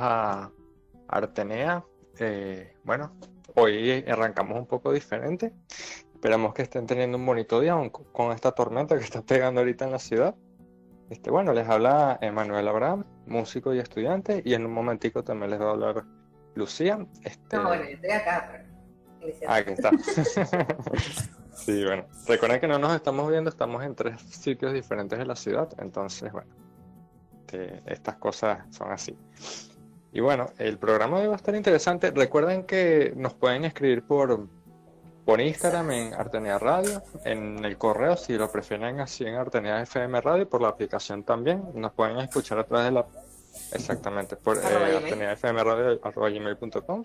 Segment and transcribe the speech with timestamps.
[0.00, 0.50] A
[1.08, 1.84] Artenea.
[2.18, 3.12] Eh, bueno,
[3.54, 5.52] hoy arrancamos un poco diferente.
[6.14, 7.76] Esperamos que estén teniendo un bonito día
[8.12, 10.34] con esta tormenta que está pegando ahorita en la ciudad.
[11.10, 15.60] Este, bueno, les habla Emanuel Abraham, músico y estudiante, y en un momentico también les
[15.60, 16.04] va a hablar
[16.54, 17.06] Lucía.
[17.22, 17.56] Este...
[17.56, 19.34] No, bueno, yo estoy acá, pero...
[19.46, 19.90] Ah, aquí está.
[21.58, 25.34] Sí, bueno, recuerden que no nos estamos viendo, estamos en tres sitios diferentes de la
[25.34, 26.48] ciudad, entonces, bueno,
[27.40, 29.18] este, estas cosas son así.
[30.12, 32.10] Y bueno, el programa va a estar interesante.
[32.10, 34.46] Recuerden que nos pueden escribir por,
[35.24, 40.20] por Instagram en Artenea Radio, en el correo, si lo prefieren así en Artenea FM
[40.20, 41.62] Radio, por la aplicación también.
[41.74, 43.06] Nos pueden escuchar a través de la...
[43.72, 47.04] Exactamente, por eh, Artenea FM Radio, arroba gmail.com.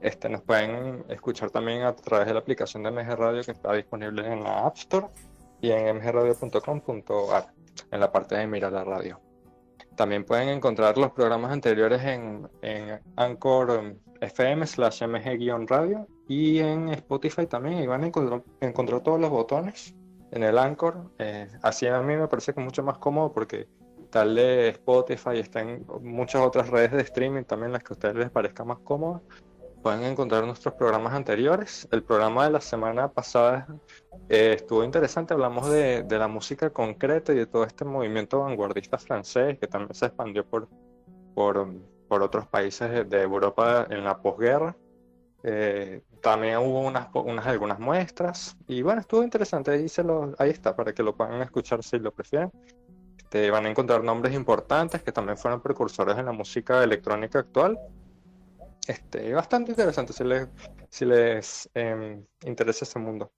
[0.00, 3.72] Este, nos pueden escuchar también a través de la aplicación de MG Radio que está
[3.72, 5.06] disponible en la App Store
[5.62, 7.46] y en mgradio.com.ar
[7.90, 9.25] en la parte de Mira la Radio.
[9.96, 17.46] También pueden encontrar los programas anteriores en, en Anchor FM slash mg-radio y en Spotify
[17.46, 19.94] también y van a encontrar, encontrar todos los botones
[20.32, 21.10] en el Anchor.
[21.18, 23.68] Eh, así a mí me parece que es mucho más cómodo porque
[24.10, 28.16] tal de Spotify está en muchas otras redes de streaming también las que a ustedes
[28.16, 29.22] les parezca más cómodo
[29.86, 31.86] pueden encontrar nuestros programas anteriores.
[31.92, 33.68] El programa de la semana pasada
[34.28, 38.98] eh, estuvo interesante, hablamos de, de, la música concreta y de todo este movimiento vanguardista
[38.98, 40.68] francés que también se expandió por,
[41.36, 41.72] por,
[42.08, 44.76] por otros países de, Europa en la posguerra.
[45.44, 50.50] Eh, también hubo unas, unas algunas muestras y bueno, estuvo interesante, ahí, se lo, ahí
[50.50, 52.50] está, para que lo puedan escuchar si lo prefieren.
[53.18, 57.78] Este, van a encontrar nombres importantes que también fueron precursores en la música electrónica actual
[58.86, 60.48] este, bastante interesante si les,
[60.88, 63.32] si les eh, interesa ese mundo.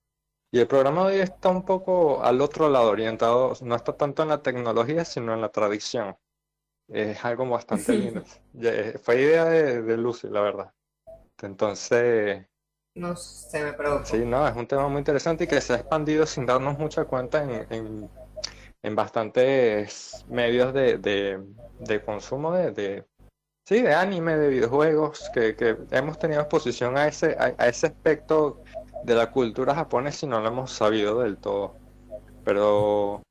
[0.51, 4.23] Y el programa de hoy está un poco al otro lado, orientado, no está tanto
[4.23, 6.15] en la tecnología, sino en la tradición.
[6.87, 8.23] Es algo bastante lindo.
[9.03, 10.73] Fue idea de, de, Lucy, la verdad.
[11.43, 12.47] Entonces...
[12.95, 14.05] No se me preocupa.
[14.05, 17.05] Sí, no, es un tema muy interesante y que se ha expandido sin darnos mucha
[17.05, 18.09] cuenta en, en,
[18.81, 21.45] en bastantes medios de, de,
[21.79, 23.05] de consumo de,
[23.69, 27.85] Sí, de anime, de videojuegos, que, que hemos tenido exposición a ese, a, a, ese
[27.85, 28.63] aspecto
[29.03, 31.75] de la cultura japonesa y no lo hemos sabido del todo.
[32.43, 33.21] Pero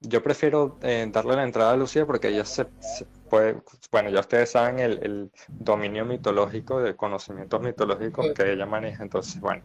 [0.00, 3.60] yo prefiero eh, darle la entrada a Lucía porque ella se, se, puede,
[3.90, 9.38] bueno, ya ustedes saben el, el dominio mitológico, de conocimientos mitológicos que ella maneja, entonces,
[9.42, 9.62] bueno,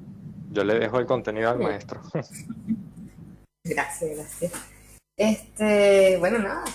[0.51, 2.01] yo le dejo el contenido al maestro.
[3.63, 4.51] Gracias, gracias.
[5.17, 6.65] Este, bueno, nada,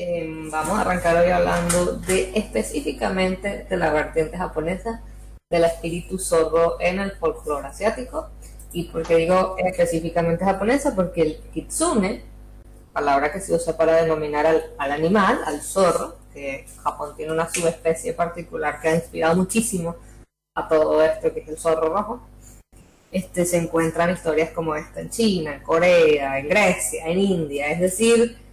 [0.00, 5.02] eh, vamos a arrancar hoy hablando de específicamente de la vertiente japonesa
[5.50, 8.28] del espíritu zorro en el folclore asiático.
[8.70, 10.94] ¿Y por qué digo específicamente japonesa?
[10.94, 12.22] Porque el kitsune,
[12.92, 17.52] palabra que se usa para denominar al, al animal, al zorro, que Japón tiene una
[17.52, 19.96] subespecie particular que ha inspirado muchísimo
[20.54, 22.20] a todo esto, que es el zorro rojo,
[23.10, 27.80] este, se encuentran historias como esta en China, en Corea, en Grecia, en India, es
[27.80, 28.47] decir,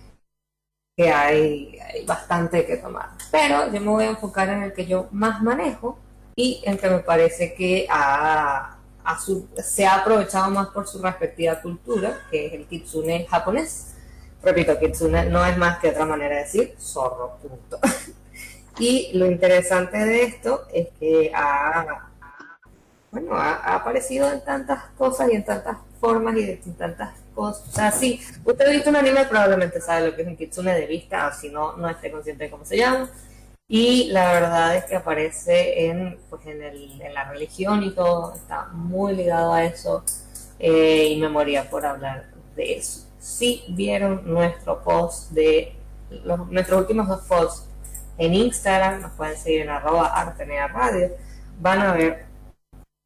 [0.95, 3.09] que hay, hay, bastante que tomar.
[3.31, 5.99] Pero yo me voy a enfocar en el que yo más manejo
[6.35, 9.19] y en que me parece que ha, ha
[9.61, 13.93] se ha aprovechado más por su respectiva cultura, que es el kitsune japonés.
[14.41, 17.79] Repito, kitsune no es más que otra manera de decir zorro, punto.
[18.79, 22.09] y lo interesante de esto es que ha,
[23.11, 27.67] bueno, ha, ha aparecido en tantas cosas y en tantas formas y de tantas cosas.
[27.67, 30.73] O sea, sí, usted ha visto un anime, probablemente sabe lo que es un kitsune
[30.73, 33.09] de vista, o si no, no esté consciente de cómo se llama.
[33.67, 38.33] Y la verdad es que aparece en, pues en, el, en la religión y todo,
[38.33, 40.03] está muy ligado a eso.
[40.59, 43.07] Eh, y me moría por hablar de eso.
[43.19, 45.75] Si vieron nuestro post de
[46.49, 47.67] nuestros últimos dos posts
[48.17, 51.11] en Instagram, nos pueden seguir en arroba Artenea Radio,
[51.59, 52.25] van a ver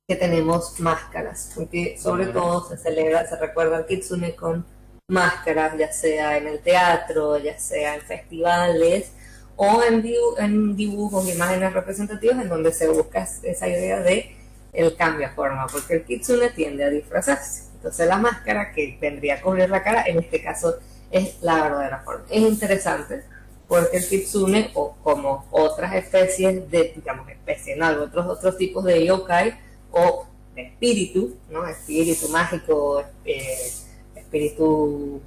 [0.10, 4.66] que tenemos máscaras, porque sobre todo se celebra, se recuerda al Kitsune con
[5.08, 9.12] máscaras, ya sea en el teatro, ya sea en festivales
[9.56, 10.04] o en,
[10.40, 14.36] en dibujos, imágenes representativas en donde se busca esa idea de
[14.74, 17.66] el cambio de forma, porque el kitsune tiende a disfrazarse.
[17.76, 20.80] Entonces la máscara que vendría a cubrir la cara, en este caso
[21.12, 22.26] es la verdadera forma.
[22.32, 23.22] Es interesante
[23.68, 27.90] porque el kitsune, o como otras especies de, digamos, especies, ¿no?
[28.02, 30.26] otros, otros tipos de yokai o
[30.56, 31.66] espíritu, ¿no?
[31.66, 33.72] Espíritu mágico, eh,
[34.16, 35.22] espíritu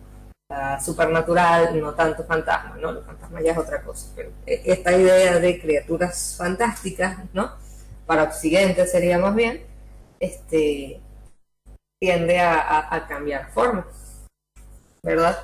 [0.50, 2.92] uh, supernatural, no tanto fantasma, ¿no?
[2.92, 7.52] Los fantasmas ya es otra cosa, pero e, esta idea de criaturas fantásticas, ¿no?
[8.06, 9.62] Para Occidente sería más bien,
[10.20, 11.00] este,
[12.00, 13.86] tiende a, cambiar forma,
[15.02, 15.38] ¿verdad?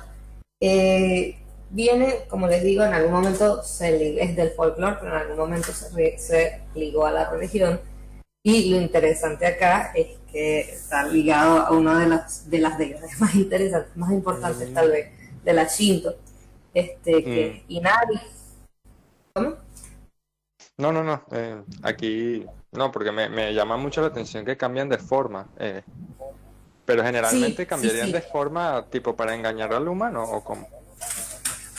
[0.61, 1.39] Eh,
[1.69, 5.71] viene, como les digo, en algún momento se, es del folclore, pero en algún momento
[5.71, 7.79] se, se ligó a la religión.
[8.43, 13.19] Y lo interesante acá es que está ligado a una de las, de las deidades
[13.19, 15.11] más interesantes, más importantes tal vez,
[15.43, 16.15] de la Shinto,
[16.73, 17.65] este, que es mm.
[17.67, 18.21] Inari.
[19.33, 19.55] ¿Cómo?
[20.77, 21.23] No, no, no.
[21.31, 25.47] Eh, aquí no, porque me, me, llama mucho la atención que cambian de forma.
[25.57, 25.81] Eh,
[26.85, 30.67] pero generalmente cambiarían de forma tipo para engañar al humano o como.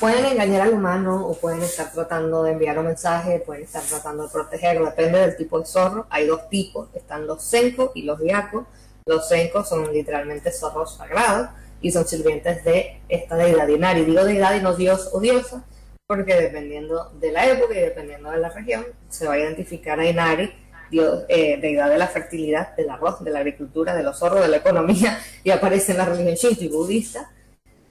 [0.00, 4.22] Pueden engañar al humano o pueden estar tratando de enviar un mensaje, pueden estar tratando
[4.22, 6.06] de protegerlo, depende del tipo de zorro.
[6.08, 8.64] Hay dos tipos, están los sencos y los gyakos.
[9.04, 11.50] Los sencos son literalmente zorros sagrados
[11.82, 14.06] y son sirvientes de esta deidad Inari.
[14.06, 15.66] Digo deidad y no dios o diosa,
[16.06, 20.06] porque dependiendo de la época y dependiendo de la región, se va a identificar a
[20.06, 20.50] Inari
[20.90, 24.48] Dios, eh, deidad de la fertilidad, del arroz, de la agricultura, de los zorros, de
[24.48, 27.30] la economía, y aparece en la religión shinto y budista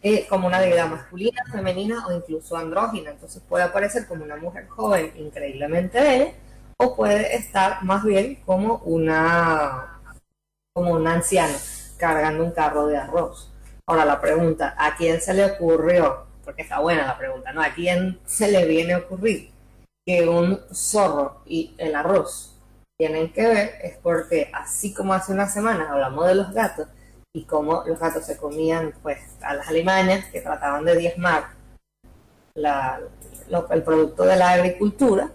[0.02, 3.12] eh, como una deidad masculina, femenina o incluso andrógina.
[3.12, 6.34] Entonces puede aparecer como una mujer joven increíblemente bella
[6.78, 10.00] o puede estar más bien como una
[10.74, 11.58] como un anciano
[11.98, 13.52] cargando un carro de arroz.
[13.86, 16.28] Ahora la pregunta, ¿a quién se le ocurrió?
[16.46, 17.62] Porque está buena la pregunta, ¿no?
[17.62, 19.52] ¿A quién se le viene a ocurrir
[20.06, 22.56] que un zorro y el arroz
[22.98, 26.88] tienen que ver es porque así como hace una semana hablamos de los gatos
[27.40, 31.52] y cómo los gatos se comían pues a las alimañas que trataban de diezmar
[32.54, 33.00] la,
[33.72, 35.32] el producto de la agricultura.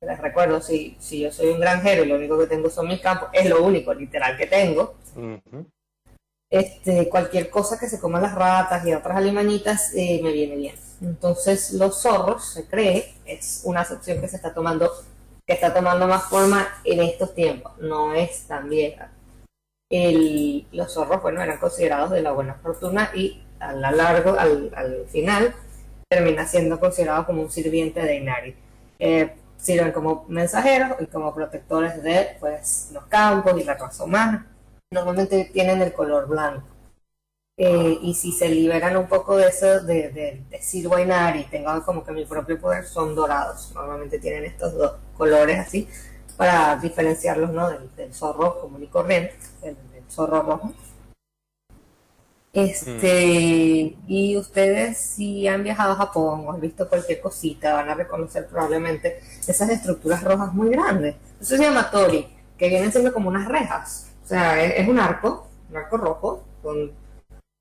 [0.00, 3.00] Les recuerdo, si, si yo soy un granjero y lo único que tengo son mis
[3.00, 4.94] campos, es lo único literal que tengo.
[6.50, 10.76] este, cualquier cosa que se coman las ratas y otras alimañitas eh, me viene bien.
[11.00, 14.88] Entonces los zorros, se cree, es una acepción que se está tomando
[15.46, 19.10] que está tomando más forma en estos tiempos, no es tan vieja.
[20.72, 25.06] Los zorros, bueno, eran considerados de la buena fortuna y a lo largo, al, al
[25.08, 25.54] final,
[26.08, 28.56] termina siendo considerado como un sirviente de Inari.
[28.98, 34.46] Eh, sirven como mensajeros y como protectores de pues, los campos y la raza humana.
[34.90, 36.66] Normalmente tienen el color blanco.
[37.56, 41.82] Eh, y si se liberan un poco de eso, de, de, de sirvo Inari, tengan
[41.82, 43.70] como que mi propio poder, son dorados.
[43.74, 45.88] Normalmente tienen estos dos colores así
[46.36, 47.68] para diferenciarlos ¿no?
[47.70, 49.76] del, zorro común y corriente, el,
[50.08, 50.72] zorro rojo.
[52.52, 54.04] Este, mm.
[54.06, 58.46] y ustedes si han viajado a Japón o han visto cualquier cosita, van a reconocer
[58.46, 61.16] probablemente esas estructuras rojas muy grandes.
[61.40, 64.12] Eso se llama tori, que vienen siendo como unas rejas.
[64.24, 66.92] O sea, es, un arco, un arco rojo, con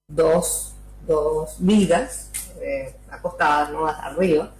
[0.08, 0.76] dos,
[1.08, 2.30] dos vigas
[2.62, 3.88] eh, acostadas ¿no?
[3.88, 4.52] arriba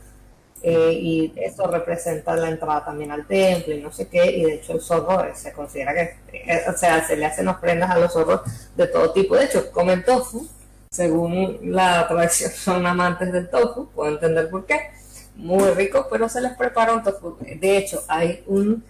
[0.66, 4.54] eh, y eso representa la entrada también al templo y no sé qué, y de
[4.54, 8.00] hecho el zorro eh, se considera que, eh, o sea, se le hacen ofrendas a
[8.00, 8.40] los zorros
[8.74, 10.48] de todo tipo, de hecho comen tofu,
[10.90, 14.92] según la tradición son amantes del tofu, puedo entender por qué,
[15.36, 18.86] muy rico, pero se les prepara un tofu, de hecho hay un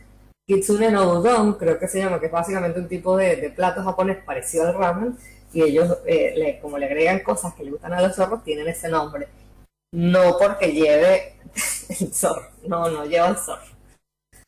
[0.46, 4.18] kitsune no udon, creo que se llama, que es básicamente un tipo de, plato japonés
[4.24, 5.18] parecido al ramen,
[5.52, 8.90] y ellos, le, como le agregan cosas que le gustan a los zorros, tienen ese
[8.90, 9.28] nombre
[9.94, 11.36] no porque lleve
[12.00, 13.74] el zorro, no, no lleva el zorro.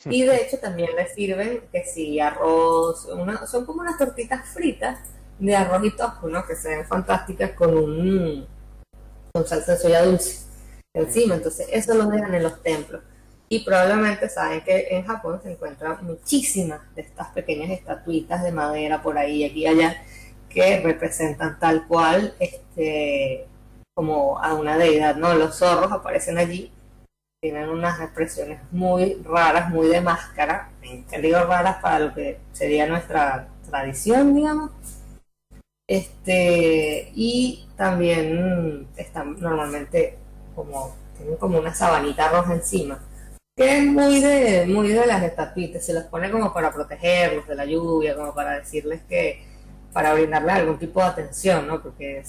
[0.06, 3.08] Y de hecho también le sirven que si arroz,
[3.50, 5.00] son como unas tortitas fritas
[5.40, 6.46] de arroz y tofu, ¿no?
[6.46, 8.48] Que se ven fantásticas con un
[9.34, 10.46] con salsa de soya dulce
[10.94, 11.36] encima.
[11.36, 13.02] Entonces eso lo dejan en los templos.
[13.50, 19.02] Y probablemente saben que en Japón se encuentran muchísimas de estas pequeñas estatuitas de madera
[19.02, 20.04] por ahí, aquí y allá,
[20.50, 23.48] que representan tal cual este
[23.96, 25.34] como a una deidad, ¿no?
[25.34, 26.72] Los zorros aparecen allí,
[27.42, 30.70] tienen unas expresiones muy raras, muy de máscara,
[31.22, 34.72] digo raras para lo que sería nuestra tradición, digamos.
[35.88, 40.18] Este, y también están normalmente
[40.56, 43.00] como, tienen como una sabanita roja encima.
[43.56, 47.56] que es muy de, muy de las estapitas, se los pone como para protegerlos de
[47.56, 49.55] la lluvia, como para decirles que,
[49.96, 51.82] para brindarles algún tipo de atención, ¿no?
[51.82, 52.22] Porque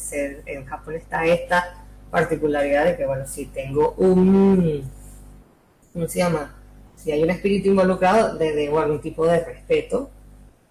[0.47, 4.89] en Japón está esta particularidad de que, bueno, si tengo un,
[5.93, 6.55] ¿cómo se llama?
[6.95, 10.09] Si hay un espíritu involucrado, de, de algún tipo de respeto,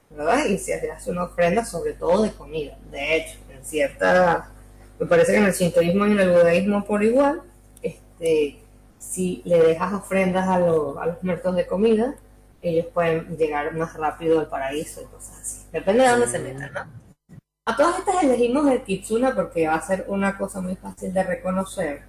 [0.10, 0.46] ¿verdad?
[0.46, 2.78] Y se hace una ofrenda sobre todo de comida.
[2.90, 4.52] De hecho, en cierta,
[4.98, 7.42] me parece que en el sintoísmo y en el budaísmo por igual,
[7.82, 8.62] este
[9.00, 12.16] si le dejas ofrendas a, los, a los muertos de comida,
[12.70, 15.66] ellos pueden llegar más rápido al paraíso y cosas así.
[15.72, 17.06] Depende de dónde se metan, ¿no?
[17.68, 21.24] A todas estas elegimos el Kitsuna porque va a ser una cosa muy fácil de
[21.24, 22.04] reconocer.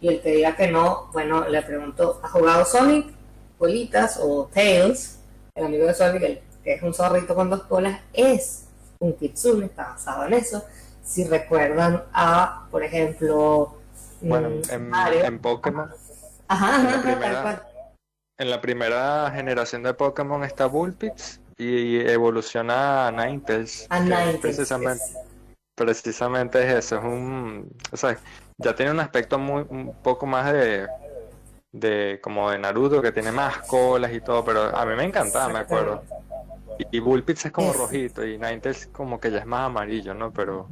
[0.00, 3.06] Y el que diga que no, bueno, le pregunto, ¿ha jugado Sonic,
[3.58, 5.18] Bolitas o Tails?
[5.54, 8.66] El amigo de Sonic, el, que es un zorrito con dos colas, es
[9.00, 10.64] un Kitsune, está basado en eso.
[11.02, 13.74] Si recuerdan a, por ejemplo,
[14.20, 15.90] bueno, mm, en, Mario, en Pokémon
[16.50, 17.69] en, la primera,
[19.32, 23.86] generación de Pokémon está Bullpix y evoluciona a Ninetales.
[23.90, 24.40] A Ninetales.
[24.40, 25.04] Precisamente,
[25.74, 27.70] precisamente es eso, es un...
[27.92, 28.16] O sea,
[28.58, 30.86] ya tiene un aspecto muy un poco más de
[31.72, 35.52] de como de Naruto que tiene más colas y todo, pero a mí me encantaba,
[35.52, 36.02] me acuerdo.
[36.78, 40.32] Y, y es como rojito y Ninetales como que ya es más amarillo, ¿no?
[40.32, 40.68] Pero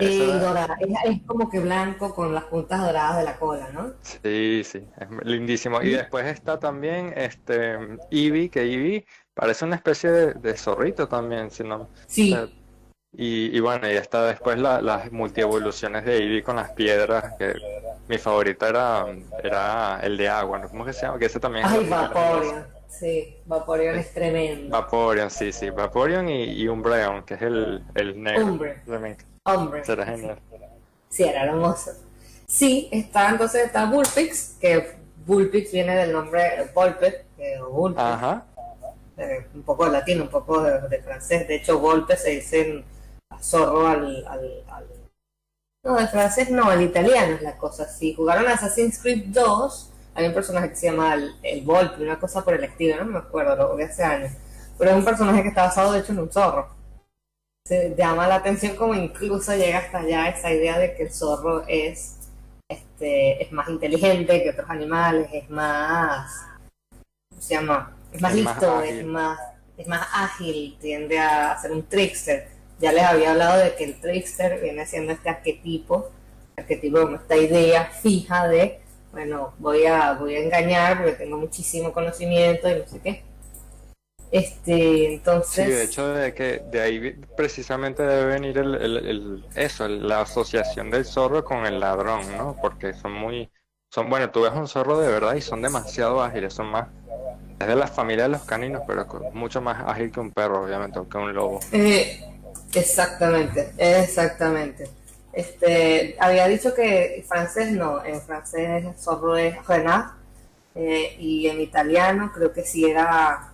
[0.00, 3.92] es, como que blanco con las puntas doradas de la cola, ¿no?
[4.02, 5.82] Sí, sí, es lindísimo.
[5.82, 7.78] Y después está también este
[8.10, 11.88] Eevee, que Eevee parece una especie de, zorrito también, si no...
[12.06, 12.34] Sí.
[13.12, 17.54] y, bueno, y está después las multievoluciones de Eevee con las piedras, que
[18.08, 19.06] mi favorita era,
[19.42, 20.68] era el de agua, ¿no?
[20.68, 21.18] ¿Cómo que se llama?
[21.18, 22.78] Que ese también Ay, Vaporeon.
[22.88, 24.70] Sí, Vaporeon es tremendo.
[24.70, 25.70] Vaporeon, sí, sí.
[25.70, 28.46] Vaporeon y, y Umbreon, que es el, el negro.
[28.46, 28.82] Umbre.
[29.48, 29.82] Hombre.
[29.84, 30.38] Genial.
[31.08, 31.92] Sí, era hermoso.
[32.46, 37.26] Sí, está entonces está Bullpix, que Bullpix viene del nombre Volpe,
[37.62, 38.02] o Bullpix.
[38.02, 38.44] Ajá.
[39.16, 41.48] Eh, un poco de latín, un poco de, francés.
[41.48, 42.84] De hecho, Volpe se dice
[43.40, 44.86] zorro al, al,
[45.84, 47.88] No, el francés no, el italiano es la cosa.
[47.88, 52.44] Si jugaron Assassin's Creed 2, hay un personaje que se llama el, Volpe, una cosa
[52.44, 54.32] por el estilo, no me acuerdo, lo vi hace años.
[54.78, 56.77] Pero es un personaje que está basado, de hecho, en un zorro
[57.68, 61.64] se llama la atención como incluso llega hasta allá esa idea de que el zorro
[61.68, 62.16] es
[62.66, 66.46] este es más inteligente que otros animales, es más
[67.28, 67.94] ¿cómo se llama?
[68.10, 69.38] es más listo, es más
[69.76, 72.48] es más ágil, tiende a ser un trickster.
[72.80, 76.10] Ya les había hablado de que el trickster viene siendo este arquetipo,
[76.56, 78.80] arquetipo como esta idea fija de
[79.12, 83.27] bueno, voy a voy a engañar porque tengo muchísimo conocimiento y no sé qué
[84.30, 85.64] este, entonces...
[85.66, 90.90] Sí, de hecho, de, que de ahí precisamente debe venir el, el, eso, la asociación
[90.90, 92.56] del zorro con el ladrón, ¿no?
[92.60, 93.50] Porque son muy...
[93.90, 96.88] son Bueno, tú ves un zorro de verdad y son demasiado ágiles, son más...
[97.58, 100.98] Es de la familia de los caninos, pero mucho más ágil que un perro, obviamente,
[100.98, 101.60] o que un lobo.
[101.72, 102.20] Eh,
[102.74, 104.88] exactamente, exactamente.
[105.32, 110.12] Este, había dicho que francés no, en francés zorro es renard,
[110.74, 113.47] eh, y en italiano creo que sí era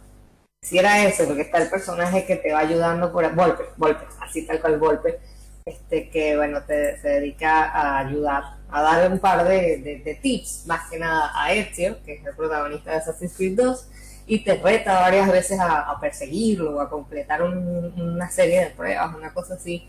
[0.65, 4.47] si era eso, porque está el personaje que te va ayudando por golpe, golpe, así
[4.47, 5.21] tal cual golpe,
[5.67, 10.91] este que bueno te se dedica a ayudar, a dar un par de, tips, más
[10.91, 13.89] que nada a Ezio, que es el protagonista de Assassin's Creed 2,
[14.27, 19.55] y te reta varias veces a, perseguirlo, a completar una serie de pruebas, una cosa
[19.55, 19.87] así.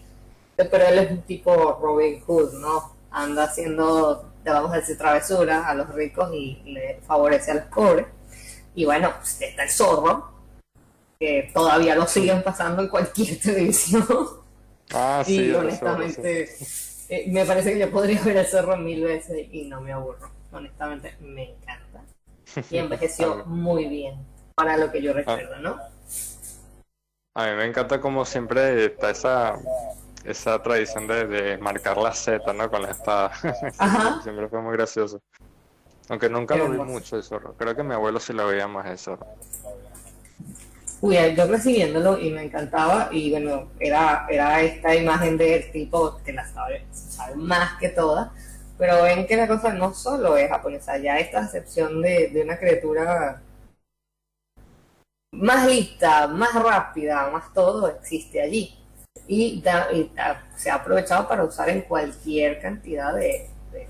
[0.57, 2.95] Pero él es un tipo Robin Hood, ¿no?
[3.11, 8.07] Anda haciendo, vamos a decir, travesuras a los ricos y le favorece a los pobres.
[8.75, 10.34] Y bueno, pues está el zorro,
[11.19, 14.05] que todavía lo siguen pasando en cualquier televisión.
[14.93, 16.49] Ah, sí, y honestamente,
[17.09, 20.29] eh, me parece que yo podría ver el cerro mil veces y no me aburro.
[20.51, 22.03] Honestamente, me encanta.
[22.69, 24.15] Y envejeció muy bien,
[24.55, 25.77] para lo que yo recuerdo, ¿no?
[27.37, 29.59] A mí me encanta como siempre está esa
[30.23, 32.69] esa tradición de, marcar la Z, ¿no?
[32.69, 33.31] Con la espada.
[34.23, 35.21] siempre fue muy gracioso.
[36.09, 37.53] Aunque nunca lo vi mucho el zorro.
[37.57, 39.27] Creo que mi abuelo sí lo veía más el zorro
[41.11, 46.47] yo recibiéndolo y me encantaba y bueno, era, era esta imagen del tipo que la
[46.47, 46.85] sabe,
[47.35, 48.33] más que toda,
[48.77, 52.57] pero ven que la cosa no solo es japonesa, ya esta acepción de, de una
[52.57, 53.41] criatura
[55.31, 58.77] más lista, más rápida, más todo existe allí.
[59.27, 59.63] Y,
[60.55, 63.87] se ha aprovechado para usar en cualquier cantidad de, de,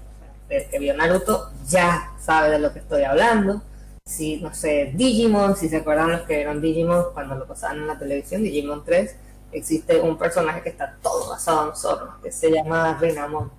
[0.48, 3.62] de, que vio Naruto ya sabe de lo que estoy hablando
[4.07, 7.88] si, no sé, Digimon, si se acuerdan los que vieron Digimon cuando lo pasaban en
[7.88, 9.15] la televisión, Digimon 3,
[9.51, 13.51] existe un personaje que está todo basado en Zorro, que se llama Rinamon.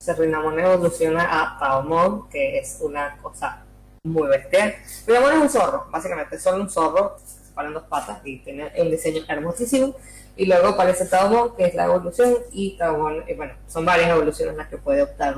[0.00, 3.64] Ese Rinamon evoluciona a Paomon, que es una cosa
[4.04, 4.74] muy bestial.
[5.06, 7.16] Bueno, es un zorro, básicamente, es solo un zorro,
[7.54, 9.94] para dos patas y tiene un diseño hermosísimo.
[10.36, 14.56] Y luego aparece Taomon, que es la evolución, y Taomon, eh, bueno, son varias evoluciones
[14.56, 15.34] las que puede optar,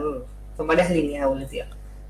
[0.56, 1.68] son varias líneas evolutivas.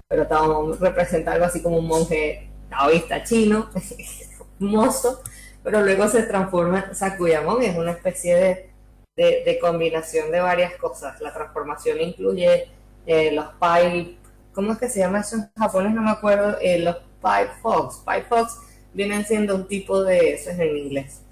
[0.08, 3.70] Pero Taomon representa algo así como un monje taoísta chino,
[4.60, 5.22] hermoso,
[5.62, 8.70] pero luego se transforma, Sakuyamon es una especie
[9.16, 11.20] de, de, combinación de varias cosas.
[11.20, 12.68] La transformación incluye
[13.06, 14.18] eh, los Pi,
[14.52, 15.92] ¿cómo es que se llama eso en japonés?
[15.92, 18.02] No me acuerdo, eh, los Pipe Fox.
[18.06, 18.58] Pipe Fox
[18.92, 21.22] vienen siendo un tipo de, eso es en inglés,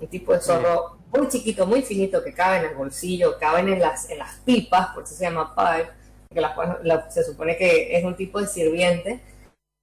[0.00, 3.80] un tipo de zorro muy chiquito, muy finito, que cabe en el bolsillo, caben en
[3.80, 5.90] las, en las pipas, por eso se llama pipe,
[6.32, 6.42] que
[7.10, 9.20] se supone que es un tipo de sirviente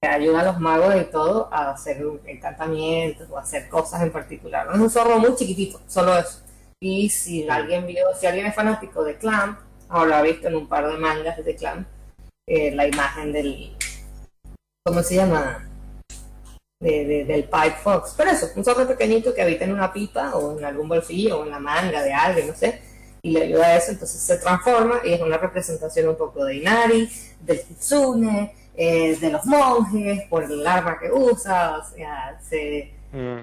[0.02, 4.68] que ayuda a los magos y todo a hacer encantamientos o hacer cosas en particular.
[4.72, 6.40] Es un zorro muy chiquitito, solo eso.
[6.82, 10.68] Y si alguien vio, si alguien es fanático de Clan, ahora ha visto en un
[10.68, 11.86] par de mangas de Clan,
[12.48, 13.76] eh, la imagen del,
[14.84, 15.70] ¿cómo se llama?
[16.80, 18.14] de, del Pipe Fox.
[18.16, 21.44] Pero eso, un zorro pequeñito que habita en una pipa o en algún bolsillo o
[21.44, 22.80] en la manga de alguien, no sé,
[23.22, 26.56] y le ayuda a eso, entonces se transforma y es una representación un poco de
[26.56, 27.10] Inari,
[27.40, 32.92] del Kitsune, eh, de los monjes, por el arma que usa, o sea, se...
[33.12, 33.40] Mm.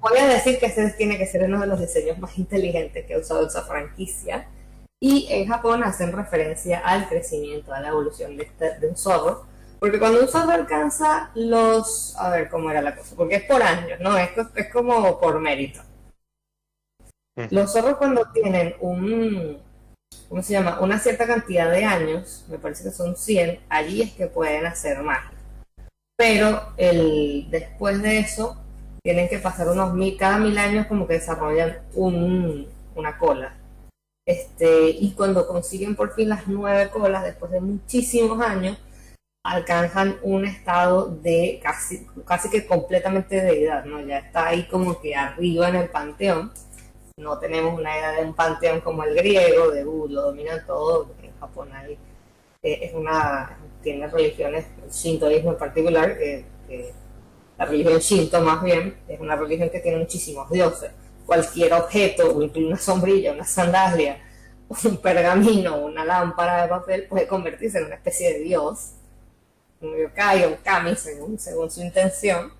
[0.00, 3.14] Voy a decir que ese tiene que ser uno de los diseños más inteligentes que
[3.14, 4.48] ha usado esa franquicia.
[4.98, 9.44] Y en Japón hacen referencia al crecimiento, a la evolución de, este, de un zorro,
[9.78, 12.14] porque cuando un zorro alcanza los...
[12.18, 13.14] A ver, ¿cómo era la cosa?
[13.16, 14.16] Porque es por años, ¿no?
[14.18, 15.80] Es, es como por mérito.
[17.50, 19.58] Los zorros cuando tienen un...
[20.28, 20.80] ¿Cómo se llama?
[20.80, 25.02] Una cierta cantidad de años, me parece que son 100, allí es que pueden hacer
[25.02, 25.38] magia.
[26.16, 28.60] Pero el, después de eso,
[29.02, 33.56] tienen que pasar unos mil, cada mil años como que desarrollan un, una cola.
[34.26, 38.78] Este, y cuando consiguen por fin las nueve colas, después de muchísimos años,
[39.44, 44.00] alcanzan un estado de casi, casi que completamente de edad, ¿no?
[44.00, 46.52] Ya está ahí como que arriba en el panteón.
[47.20, 51.14] No tenemos una edad de un panteón como el griego, de uh, lo dominan todo,
[51.22, 51.98] en Japón hay,
[52.62, 56.44] eh, es una, tiene religiones, el shintoísmo en particular, que
[57.58, 60.90] la religión shinto más bien, es una religión que tiene muchísimos dioses.
[61.26, 64.18] Cualquier objeto, una sombrilla, una sandalia,
[64.68, 68.94] un pergamino, una lámpara de papel puede convertirse en una especie de dios
[69.80, 72.52] un yokai un kami, según, según su intención,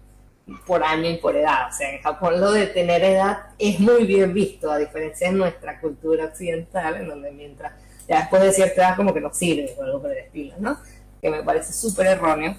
[0.66, 1.68] por año y por edad.
[1.68, 5.34] O sea, en Japón lo de tener edad es muy bien visto, a diferencia de
[5.34, 7.72] nuestra cultura occidental, en donde mientras
[8.08, 10.78] ya después de cierta edad como que no sirve o algo por el estilo, ¿no?
[11.20, 12.56] Que me parece súper erróneo.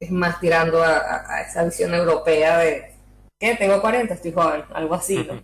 [0.00, 2.92] Es más tirando a, esa visión europea de,
[3.40, 5.42] que Tengo 40, estoy joven, algo así, ¿no?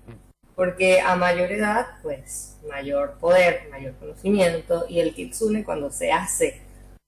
[0.54, 6.60] Porque a mayor edad, pues, mayor poder, mayor conocimiento, y el kitsune cuando se hace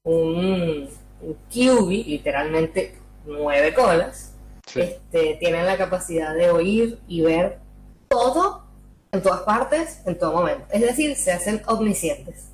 [0.04, 0.88] un,
[1.20, 4.32] un literalmente nueve colas,
[4.74, 7.58] este, tienen la capacidad de oír y ver
[8.08, 8.64] todo
[9.12, 10.66] en todas partes, en todo momento.
[10.70, 12.50] Es decir, se hacen omniscientes.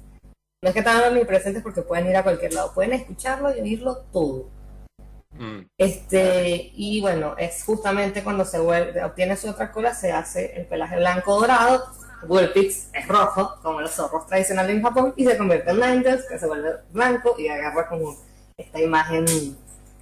[0.63, 4.05] No es que están omnipresentes porque pueden ir a cualquier lado, pueden escucharlo y oírlo
[4.13, 4.49] todo.
[5.33, 5.63] Mm.
[5.77, 10.67] Este, y bueno, es justamente cuando se vuelve, obtiene su otra cola, se hace el
[10.67, 11.85] pelaje blanco dorado,
[12.27, 16.39] Bullpix es rojo, como los zorros tradicionales en Japón, y se convierte en Ninetales, que
[16.39, 18.17] se vuelve blanco y agarra como
[18.57, 19.25] esta imagen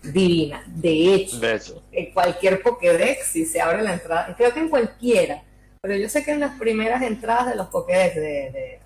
[0.03, 0.63] divina.
[0.67, 5.43] De hecho, en cualquier Pokédex, si se abre la entrada, creo que en cualquiera,
[5.81, 8.81] pero yo sé que en las primeras entradas de los Pokédex de, de,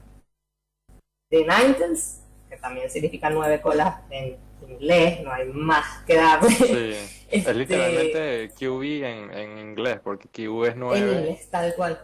[1.30, 4.36] de Ninetales, que también significa nueve colas en
[4.68, 6.50] inglés, no hay más que darle.
[6.50, 6.64] Sí.
[7.30, 11.12] es este, literalmente QB en, en inglés, porque QB es nueve.
[11.12, 11.98] En inglés, tal cual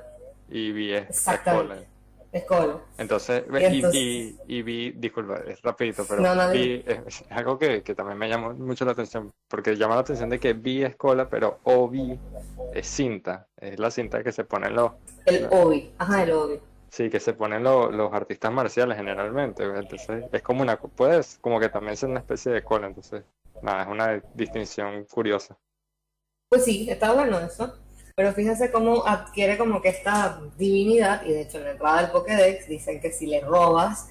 [0.50, 0.92] y vi
[2.32, 2.62] escuela.
[2.62, 2.80] Escuela.
[2.98, 3.44] Entonces,
[3.92, 8.52] y, y, vi, disculpa, es rapidito, pero vi, es, algo que, que, también me llamó
[8.54, 12.18] mucho la atención, porque llama la atención de que vi escuela, pero OBI
[12.74, 14.92] es cinta, es la cinta que se ponen los...
[15.26, 16.60] El OBI, ajá, el OBI.
[16.90, 21.68] Sí, que se ponen los artistas marciales generalmente, entonces es como una, puedes como que
[21.68, 23.22] también ser una especie de cola, entonces,
[23.62, 25.56] nada, es una distinción curiosa.
[26.48, 27.78] Pues sí, está bueno eso.
[28.14, 32.10] Pero fíjense cómo adquiere como que esta divinidad, y de hecho en la entrada del
[32.10, 34.08] Pokédex dicen que si le robas,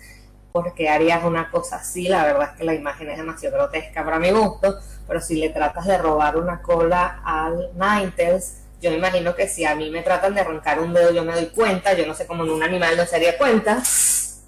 [0.52, 4.20] porque harías una cosa así, la verdad es que la imagen es demasiado grotesca para
[4.20, 9.36] mi gusto, pero si le tratas de robar una cola al Ninetales, yo me imagino
[9.36, 12.08] que si a mí me tratan de arrancar un dedo yo me doy cuenta, yo
[12.08, 13.82] no sé cómo en un animal no se haría cuenta,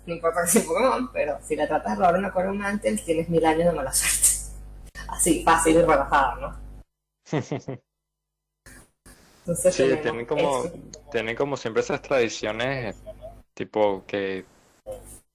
[0.05, 2.59] no importa que sea Pokémon, pero si le tratas de robar una cola a un
[2.59, 4.29] Ninetales tienes mil años de mala suerte.
[5.07, 6.61] Así, fácil y relajada, ¿no?
[9.45, 10.63] sí, tienen como,
[11.11, 12.95] tienen como siempre esas tradiciones,
[13.53, 14.45] tipo que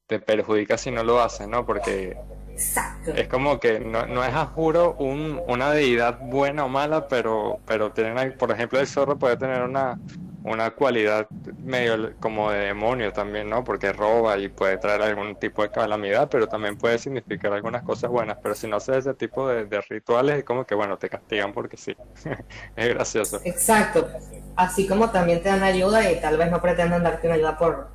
[0.06, 1.66] te perjudica si no lo haces, ¿no?
[1.66, 2.16] Porque
[2.56, 3.12] Exacto.
[3.12, 7.58] Es como que no, no es a juro un, una deidad buena o mala, pero,
[7.66, 10.00] pero tienen, por ejemplo, el zorro puede tener una,
[10.46, 11.28] una cualidad
[11.58, 13.64] medio como de demonio también, ¿no?
[13.64, 18.10] Porque roba y puede traer algún tipo de calamidad, pero también puede significar algunas cosas
[18.10, 18.38] buenas.
[18.40, 21.76] Pero si no haces ese tipo de, rituales, es como que, bueno, te castigan porque
[21.76, 21.96] sí.
[22.76, 23.40] es gracioso.
[23.44, 24.08] Exacto.
[24.54, 27.88] Así como también te dan ayuda y tal vez no pretendan darte una ayuda por,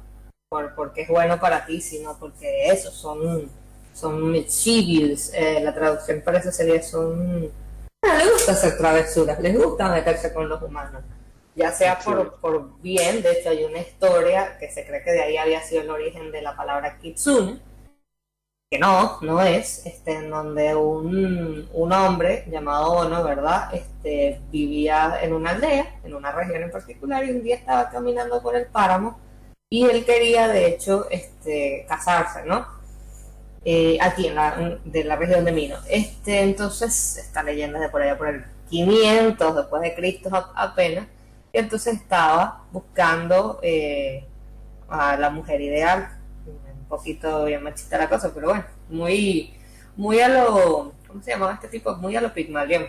[0.50, 3.50] por porque es bueno para ti, sino porque eso, son,
[3.94, 5.34] son mischievous.
[5.34, 7.50] Eh, la traducción para eso sería son...
[8.04, 11.02] Ah, les gusta hacer travesuras, les gusta meterse con los humanos
[11.56, 15.22] ya sea por, por, bien, de hecho hay una historia que se cree que de
[15.22, 17.60] ahí había sido el origen de la palabra kitsune,
[18.70, 23.74] que no, no es, este, en donde un, un hombre llamado Ono, ¿verdad?
[23.74, 28.42] Este, vivía en una aldea, en una región en particular, y un día estaba caminando
[28.42, 29.20] por el páramo
[29.70, 32.68] y él quería, de hecho, este, casarse, ¿no?
[33.64, 35.78] Eh, aquí en la, de la región de Mino.
[35.88, 41.08] Este, entonces, esta leyenda de por allá por el 500 después de Cristo apenas,
[41.54, 44.26] entonces estaba buscando eh,
[44.90, 46.18] a la mujer ideal.
[46.46, 49.54] Un poquito bien machista la cosa, pero bueno, muy,
[49.96, 51.96] muy a lo, ¿cómo se llamaba este tipo?
[51.96, 52.88] Muy a lo Pigmalión.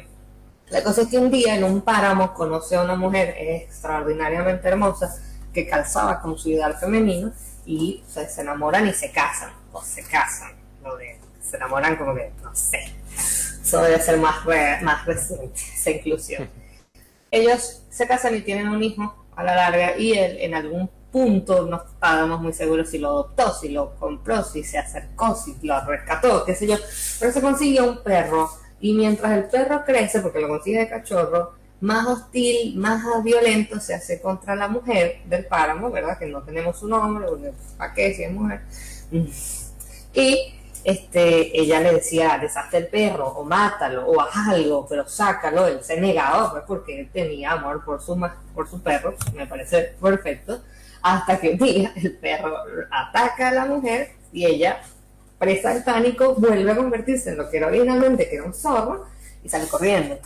[0.68, 5.14] La cosa es que un día en un páramo conoce a una mujer extraordinariamente hermosa
[5.53, 7.33] que calzaba con su ideal femenino
[7.66, 12.33] y se enamoran y se casan, o se casan, lo de se enamoran como que,
[12.42, 12.81] no sé,
[13.14, 14.37] eso debe ser más,
[14.83, 16.48] más reciente, esa inclusión
[17.33, 21.66] ellos se casan y tienen un hijo a la larga y él en algún punto
[21.66, 25.85] no estábamos muy seguros si lo adoptó, si lo compró, si se acercó, si lo
[25.85, 26.77] rescató, qué sé yo,
[27.18, 28.49] pero se consiguió un perro
[28.81, 33.95] y mientras el perro crece, porque lo consigue de cachorro, más hostil, más violento se
[33.95, 36.18] hace contra la mujer del páramo, ¿verdad?
[36.18, 37.27] Que no tenemos su nombre,
[37.77, 38.62] ¿para qué si es mujer?
[40.14, 45.66] Y este, ella le decía, deshazte el perro, o mátalo, o haz algo, pero sácalo.
[45.66, 48.18] Él se negaba, pues, porque él tenía amor por su,
[48.55, 50.62] por su perro, me parece perfecto,
[51.03, 52.57] hasta que un día el perro
[52.90, 54.83] ataca a la mujer y ella,
[55.38, 59.07] presa del pánico, vuelve a convertirse en lo que era originalmente, que era un zorro,
[59.42, 60.18] y sale corriendo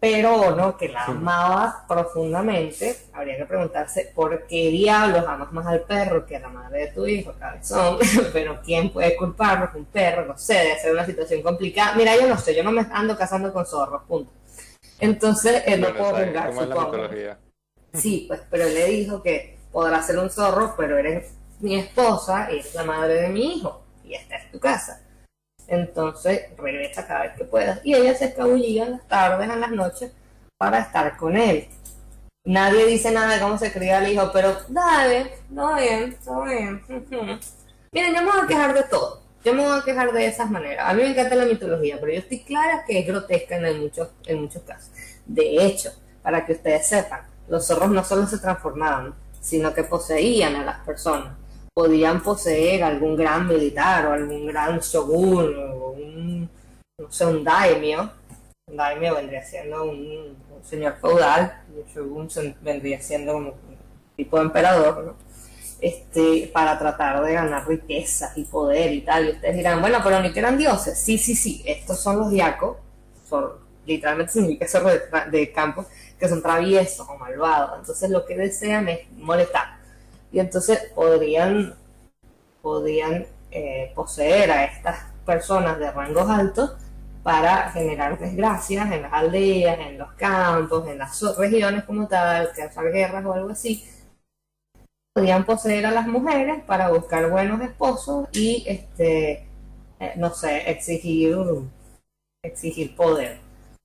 [0.00, 5.82] pero no, que la amaba profundamente, habría que preguntarse por qué diablos amas más al
[5.82, 7.98] perro que a la madre de tu hijo, cabezón,
[8.32, 9.68] pero ¿quién puede culparlo?
[9.74, 11.94] Un perro, no sé, debe ser una situación complicada.
[11.96, 14.32] Mira, yo no sé, yo no me ando casando con zorros, punto.
[14.98, 16.96] Entonces, él no puedo vengar, supongo.
[17.92, 22.48] Sí, pues, pero él le dijo que podrá ser un zorro, pero eres mi esposa
[22.50, 25.02] y eres la madre de mi hijo, y esta es tu casa
[25.70, 27.80] entonces regresa cada vez que puedas.
[27.84, 30.12] Y ella se escabullía en las tardes, en las noches,
[30.58, 31.68] para estar con él.
[32.44, 36.82] Nadie dice nada de cómo se cría el hijo, pero dale, todo bien, todo bien.
[37.92, 39.22] Miren, yo me voy a quejar de todo.
[39.44, 40.86] Yo me voy a quejar de esas maneras.
[40.88, 44.08] A mí me encanta la mitología, pero yo estoy clara que es grotesca en muchos,
[44.26, 44.90] en muchos casos.
[45.24, 45.90] De hecho,
[46.22, 50.80] para que ustedes sepan, los zorros no solo se transformaban, sino que poseían a las
[50.80, 51.39] personas
[51.74, 56.50] podían poseer algún gran militar o algún gran shogun o un,
[56.98, 58.10] no sé, un daimyo.
[58.66, 62.28] Un daimyo vendría siendo un, señor feudal y el shogun
[62.60, 63.52] vendría siendo un
[64.16, 65.14] tipo de emperador, ¿no?
[65.80, 69.26] Este, para tratar de ganar riqueza y poder y tal.
[69.26, 70.98] Y ustedes dirán, bueno, pero ni que eran dioses.
[70.98, 72.76] Sí, sí, sí, estos son los diacos,
[73.26, 73.52] son,
[73.86, 75.86] literalmente significa ser de, de campo,
[76.18, 77.78] que son traviesos o malvados.
[77.78, 79.79] Entonces lo que desean es molestar
[80.32, 81.74] y entonces podrían,
[82.62, 86.72] podrían eh, poseer a estas personas de rangos altos
[87.22, 92.90] para generar desgracias en las aldeas, en los campos, en las regiones como tal, causar
[92.90, 93.84] guerras o algo así.
[95.12, 99.46] Podrían poseer a las mujeres para buscar buenos esposos y, este,
[99.98, 101.36] eh, no sé, exigir,
[102.42, 103.38] exigir poder.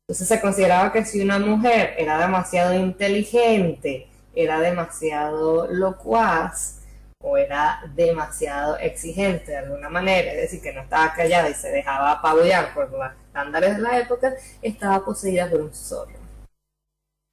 [0.08, 6.82] Entonces se consideraba que si una mujer era demasiado inteligente, era demasiado locuaz
[7.22, 11.72] o era demasiado exigente de alguna manera, es decir, que no estaba callada y se
[11.72, 16.20] dejaba apabullar por los estándares de la época, estaba poseída por un zorro.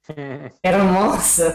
[0.63, 1.53] Hermoso.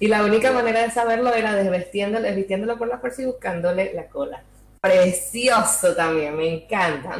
[0.00, 4.08] Y la única manera de saberlo era desvistiéndolo, desvistiéndolo por la fuerza y buscándole la
[4.08, 4.42] cola.
[4.80, 7.16] Precioso también, me encanta.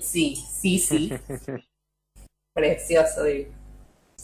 [0.00, 1.12] Sí, sí, sí.
[2.54, 3.52] Precioso, digo.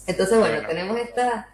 [0.07, 1.49] Entonces, bueno, tenemos esta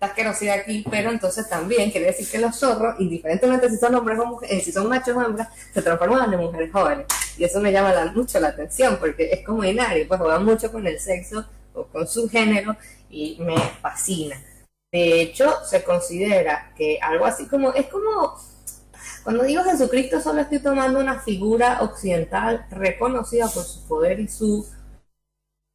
[0.00, 4.26] asquerosidad aquí, pero entonces también quiere decir que los zorros, indiferentemente si son hombres o
[4.26, 7.06] mujeres, eh, si son machos o hembras, se transforman en mujeres jóvenes.
[7.36, 10.86] Y eso me llama mucho la atención porque es como binario, pues juegan mucho con
[10.86, 12.76] el sexo o con su género
[13.10, 14.42] y me fascina.
[14.92, 18.36] De hecho, se considera que algo así como, es como,
[19.22, 24.66] Cuando digo Jesucristo solo estoy tomando una figura occidental reconocida por su poder y su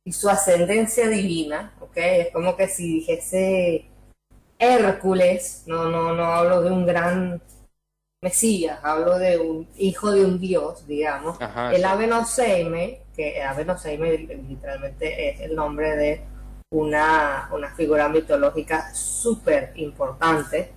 [0.08, 1.98] y su ascendencia divina, ¿ok?
[1.98, 3.90] Es como que si dijese
[4.58, 7.42] Hércules, no, no, no hablo de un gran
[8.22, 11.38] Mesías, hablo de un hijo de un dios, digamos.
[11.72, 11.84] el
[12.26, 12.98] sí.
[13.16, 16.22] que Avenoseime literalmente es el nombre de
[16.72, 20.72] una, una figura mitológica súper importante.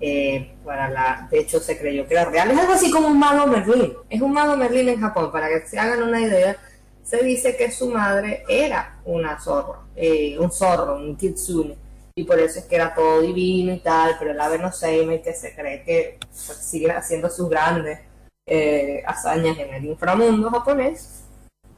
[0.00, 2.50] Eh, para la, de hecho se creyó que era real.
[2.52, 3.94] Es algo así como un mago Merlín.
[4.08, 6.56] Es un mago Merlín en Japón, para que se hagan una idea.
[7.02, 11.87] Se dice que su madre era una zorra, eh, un zorro, un kitsune
[12.18, 15.32] y por eso es que era todo divino y tal, pero el ave no que
[15.34, 18.00] se cree que pues, sigue haciendo sus grandes
[18.44, 21.22] eh, hazañas en el inframundo japonés,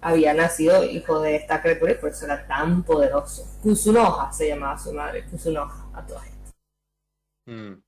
[0.00, 3.46] había nacido hijo de esta criatura y por eso era tan poderoso.
[3.62, 6.55] Kusunoha se llamaba su madre, Kusunoha, a todas estas.
[7.44, 7.83] Mm.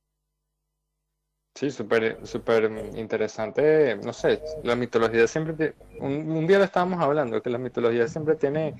[1.54, 2.64] Sí, súper super
[2.96, 3.96] interesante.
[3.96, 5.74] No sé, la mitología siempre.
[6.00, 8.74] Un, un, día lo estábamos hablando, que la mitología siempre tiene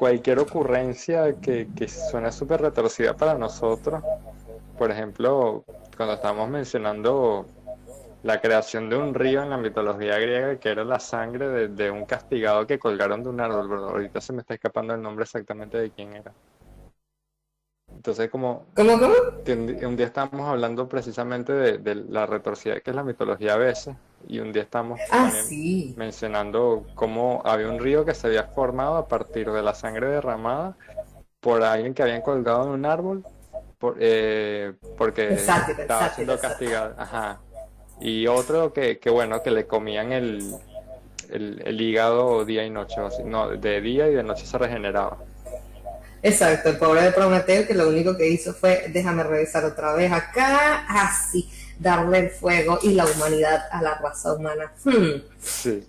[0.00, 4.02] cualquier ocurrencia que, que suena súper retorcida para nosotros.
[4.78, 5.62] Por ejemplo,
[5.94, 7.44] cuando estábamos mencionando
[8.22, 12.06] la creación de un río en la mitología griega, que era la sangre de, un
[12.06, 15.76] castigado que colgaron de un árbol, pero ahorita se me está escapando el nombre exactamente
[15.76, 16.32] de quién era.
[17.94, 19.14] Entonces, como ¿Cómo, cómo?
[19.86, 23.94] un día estábamos hablando precisamente de, de, la retorcida que es la mitología a veces,
[24.28, 25.32] y un día estamos ah,
[25.96, 30.76] mencionando cómo había un río que se había formado a partir de la sangre derramada
[31.40, 33.24] por alguien que habían colgado en un árbol
[33.78, 36.94] por, eh, porque estaba siendo castigado.
[36.98, 37.40] Ajá.
[38.00, 40.54] Y otro que, que, bueno, que le comían el,
[41.30, 45.18] el, hígado día y noche, no, de día y de noche se regeneraba.
[46.22, 50.12] Exacto, el pobre de Prometeo que lo único que hizo fue, déjame revisar otra vez
[50.12, 51.48] acá, así.
[51.50, 54.72] Ah, darle el fuego y la humanidad a la raza humana.
[54.84, 55.22] Hmm.
[55.40, 55.86] Sí.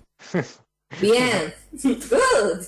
[0.99, 1.53] Bien.
[1.71, 2.65] Good.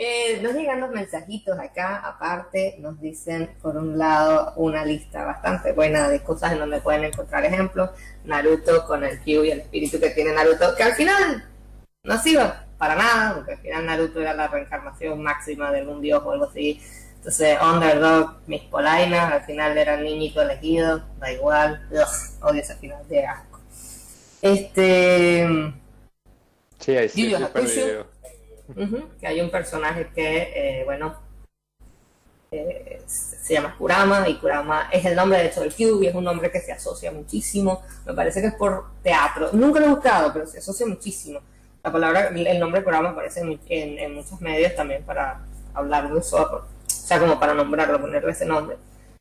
[0.00, 5.72] Eh, nos llegan los mensajitos acá, aparte nos dicen por un lado una lista bastante
[5.72, 7.90] buena de cosas en donde pueden encontrar ejemplos,
[8.22, 11.44] Naruto con el Q y el espíritu que tiene Naruto, que al final
[12.04, 16.22] no sirve para nada, porque al final Naruto era la reencarnación máxima de un dios
[16.24, 16.80] o algo así,
[17.18, 21.86] entonces, Underdog, mis polainas, al final era el niñito elegido, da igual,
[22.40, 23.60] odio ese final de asco.
[24.40, 25.46] Este.
[26.78, 27.34] Sí, ahí sí,
[29.20, 31.16] que hay un personaje que, eh, bueno,
[32.52, 36.14] eh, se llama Kurama y Kurama es el nombre de hecho del Cube y es
[36.14, 37.82] un nombre que se asocia muchísimo.
[38.06, 39.50] Me parece que es por teatro.
[39.52, 41.40] Nunca lo he buscado, pero se asocia muchísimo.
[41.82, 43.58] La palabra, el nombre Kurama aparece en,
[43.98, 45.40] en muchos medios también para
[45.74, 46.77] hablar de un o
[47.08, 48.76] sea, como para nombrarlo, ponerle ese nombre.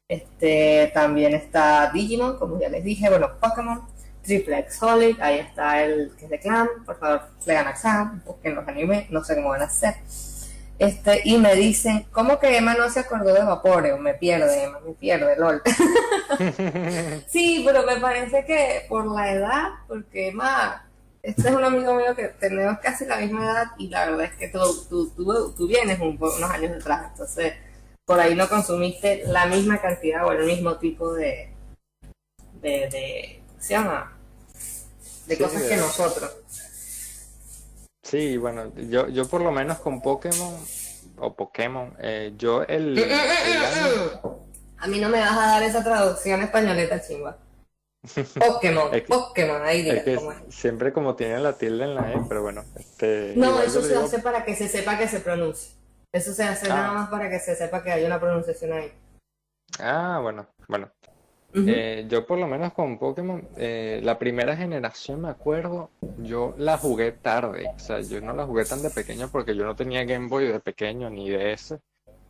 [0.10, 3.82] Este, también está Digimon, como ya les dije, bueno, Pokémon,
[4.22, 8.22] Triple X Solid, ahí está el que es de Clan, por favor, lean a Sam,
[8.26, 9.96] busquen los animes, no sé cómo van a hacer.
[10.80, 13.98] Este, y me dicen, ¿cómo que Emma no se acordó de Vaporeo?
[13.98, 15.62] Me pierde, Emma, me pierde, lol.
[17.28, 20.88] sí, pero me parece que por la edad, porque Emma,
[21.24, 24.34] este es un amigo mío que tenemos casi la misma edad y la verdad es
[24.34, 27.54] que tú, tú, tú, tú vienes un, unos años detrás, entonces
[28.08, 31.50] por ahí no consumiste la misma cantidad o el mismo tipo de,
[32.62, 34.18] de, de se llama?
[35.26, 36.38] De cosas que nosotros.
[38.02, 40.56] Sí, bueno, yo, yo por lo menos con Pokémon
[41.18, 44.36] o Pokémon, eh, yo el, mm, mm, mm,
[44.78, 47.38] A mí no me vas a dar esa traducción españoleta chimba.
[48.40, 50.02] Pokémon, Pokémon, ahí diga
[50.48, 52.64] Siempre como tiene la tilde en la E, pero bueno.
[52.78, 55.77] Este, no, eso se hace para que se sepa que se pronuncia.
[56.14, 56.94] Eso se hace nada ah.
[56.94, 58.92] más para que se sepa que hay una pronunciación ahí.
[59.80, 60.90] Ah, bueno, bueno.
[61.54, 65.90] Eh, yo por lo menos con Pokémon, eh, la primera generación me acuerdo,
[66.20, 69.66] yo la jugué tarde, o sea, yo no la jugué tan de pequeño porque yo
[69.66, 71.80] no tenía Game Boy de pequeño ni de ese.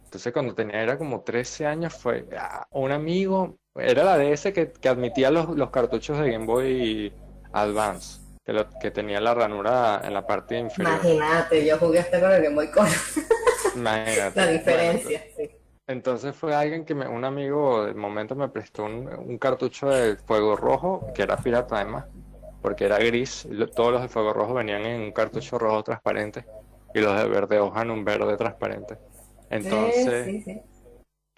[0.06, 4.72] Entonces cuando tenía era como 13 años fue ah, un amigo, era la DS que,
[4.72, 7.12] que admitía los, los cartuchos de Game Boy
[7.52, 10.94] Advance que, lo, que tenía la ranura en la parte inferior.
[10.94, 12.90] Imagínate, yo jugué hasta con el Game Boy Color.
[13.78, 14.40] Imagínate.
[14.40, 15.50] La diferencia, sí.
[15.88, 20.58] Entonces fue alguien que me, un amigo del momento me prestó un, cartucho de fuego
[20.58, 22.06] rojo, que era pirata además,
[22.62, 26.46] porque era gris, todos los de fuego rojo venían en un cartucho rojo transparente
[26.94, 28.98] y los de verde hoja en un verde transparente.
[29.50, 30.62] Entonces, sí, sí,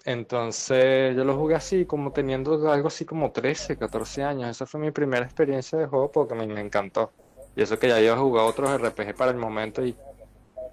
[0.04, 4.50] entonces yo lo jugué así, como teniendo algo así como 13, 14 años.
[4.50, 7.12] Esa fue mi primera experiencia de juego porque me, me encantó.
[7.54, 9.94] Y eso que ya había jugado otros RPG para el momento y,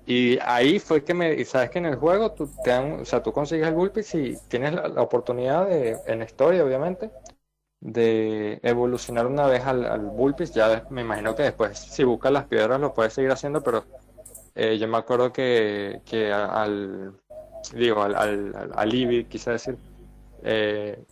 [0.09, 3.21] y ahí fue que me, y sabes que en el juego tú te o sea,
[3.21, 7.11] tú consigues el Bullpix y tienes la, oportunidad de, en la historia obviamente,
[7.81, 10.09] de evolucionar una vez al, al.
[10.53, 13.83] Ya me imagino que después, si buscas las piedras, lo puedes seguir haciendo, pero
[14.55, 17.13] eh, yo me acuerdo que, que al,
[17.73, 19.77] digo, al, al, al Eevee, quise decir,
[20.41, 21.03] eh,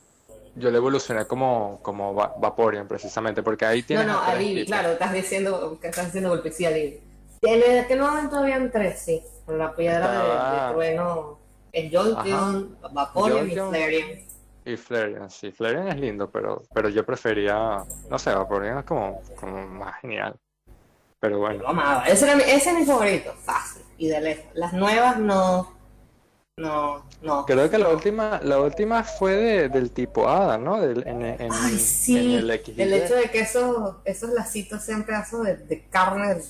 [0.56, 4.06] yo le evolucioné como, como Vaporeon, precisamente, porque ahí tiene.
[4.06, 7.05] No, no, al Eevee, claro, estás diciendo que estás haciendo golpe, sí, al Eevee.
[7.46, 11.40] En aquel momento habían tres, sí, con la piedra de, de, trueno,
[11.72, 14.10] el Jolteon, Vaporeon y Flareon.
[14.66, 19.22] Y Flareon, sí, Flareon es lindo, pero, pero yo prefería, no sé, Vaporeon es como,
[19.40, 20.36] como más genial.
[21.20, 21.68] Pero bueno.
[21.68, 22.06] Amaba.
[22.06, 24.46] Ese, era mi, ese es mi favorito, fácil y de lejos.
[24.54, 25.75] Las nuevas no.
[26.58, 27.46] No, no.
[27.46, 30.80] Creo que la última, la última fue de, del tipo Hada, ¿no?
[30.80, 32.18] Del, en, en, Ay, sí.
[32.18, 36.42] En el, el, hecho de que esos, esos lacitos sean pedazos de, de carne.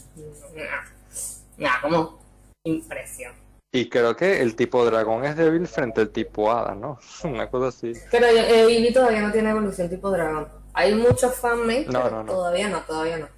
[1.58, 2.20] Nada, como
[2.64, 3.34] impresión.
[3.72, 7.00] Y creo que el tipo dragón es débil frente al tipo hada, ¿no?
[7.24, 7.94] Una cosa así.
[8.12, 10.48] Pero eh, todavía no tiene evolución tipo dragón.
[10.74, 12.32] Hay muchos fanmates, no, no, no.
[12.32, 13.30] todavía no, todavía no.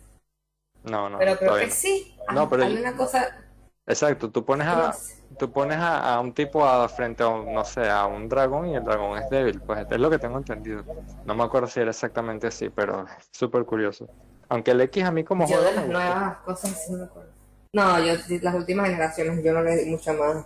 [0.83, 1.17] No, no.
[1.17, 2.17] Pero creo que sí.
[2.33, 3.37] No, pero hay una cosa.
[3.85, 4.93] Exacto, tú pones a,
[5.37, 8.75] tú pones a, un tipo a, frente a un, no sé, a un dragón y
[8.75, 10.83] el dragón es débil, pues es lo que tengo entendido.
[11.25, 14.07] No me acuerdo si era exactamente así, pero es súper curioso.
[14.49, 17.31] Aunque el X a mí como Yo de las nuevas cosas sí me acuerdo.
[17.73, 20.45] No, yo las últimas generaciones yo no le di mucha más,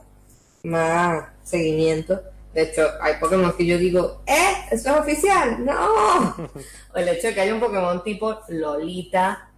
[0.63, 2.22] más seguimiento.
[2.54, 4.65] De hecho, hay Pokémon que yo digo, ¡eh!
[4.72, 5.63] ¿Esto es oficial?
[5.63, 6.34] ¡No!
[6.94, 9.52] o el hecho de que haya un Pokémon tipo Lolita,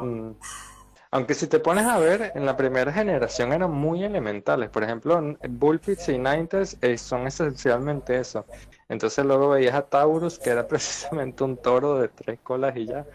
[0.00, 0.32] Mm.
[1.10, 4.68] Aunque si te pones a ver, en la primera generación eran muy elementales.
[4.68, 8.44] Por ejemplo, Bullpix y Ninetales eh, son esencialmente eso.
[8.88, 13.06] Entonces luego veías a Taurus, que era precisamente un toro de tres colas y ya.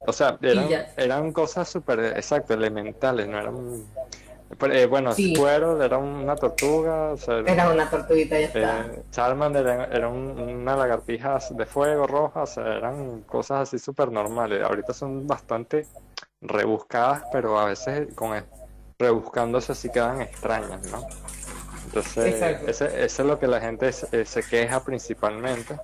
[0.00, 3.84] O sea, eran, eran cosas súper, exacto, elementales, no eran
[4.70, 5.34] eh, bueno, sí.
[5.36, 7.14] era una tortuga.
[7.46, 8.86] era, una tortuguita, ya está.
[8.86, 14.62] Eh, Charmander era, una lagartija de fuego roja, o sea, eran cosas así súper normales.
[14.62, 15.86] Ahorita son bastante
[16.40, 18.44] rebuscadas, pero a veces con
[18.98, 21.06] rebuscándose así quedan extrañas, ¿no?
[21.84, 25.78] Entonces, ese, eso es lo que la gente se, se queja principalmente,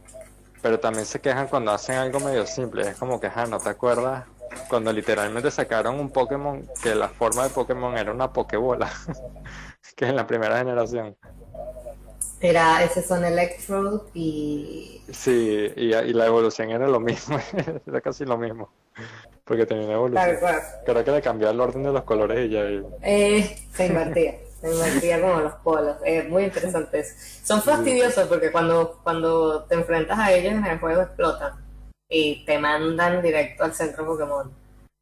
[0.60, 2.88] pero también se quejan cuando hacen algo medio simple.
[2.88, 4.24] Es como que, ah, no te acuerdas
[4.68, 8.90] cuando literalmente sacaron un Pokémon que la forma de Pokémon era una Pokébola,
[9.96, 11.16] que en la primera generación.
[12.40, 15.02] Era ese son Electrode y...
[15.10, 17.38] Sí, y, la evolución era lo mismo,
[17.86, 18.68] era casi lo mismo,
[19.44, 20.38] porque tenía una evolución.
[20.84, 22.62] Creo que le cambió el orden de los colores y ya...
[23.02, 27.14] Eh, se invertía, se invertía como los polos, es muy interesante eso.
[27.44, 31.52] Son fastidiosos porque cuando, cuando te enfrentas a ellos en el juego explotan
[32.08, 34.50] y te mandan directo al centro Pokémon.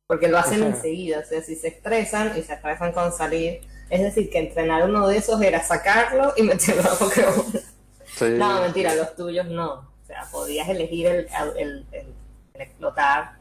[0.07, 4.03] Porque lo hacen enseguida, o sea, si se estresan y se estresan con salir, es
[4.03, 7.47] decir, que entrenar uno de esos era sacarlo y meterlo a Pokémon.
[8.39, 9.73] No, mentira, los tuyos no.
[9.73, 12.07] O sea, podías elegir el, el, el,
[12.55, 13.37] explotar,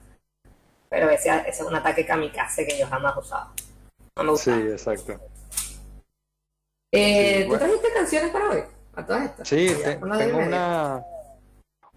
[0.92, 3.54] pero ese, ese, es un ataque kamikaze que yo jamás usaba.
[4.18, 5.20] No me Sí, exacto.
[6.92, 8.64] Eh, ¿Tú trajiste canciones para hoy?
[8.96, 9.48] ¿A todas estas?
[9.48, 11.02] Sí, tengo una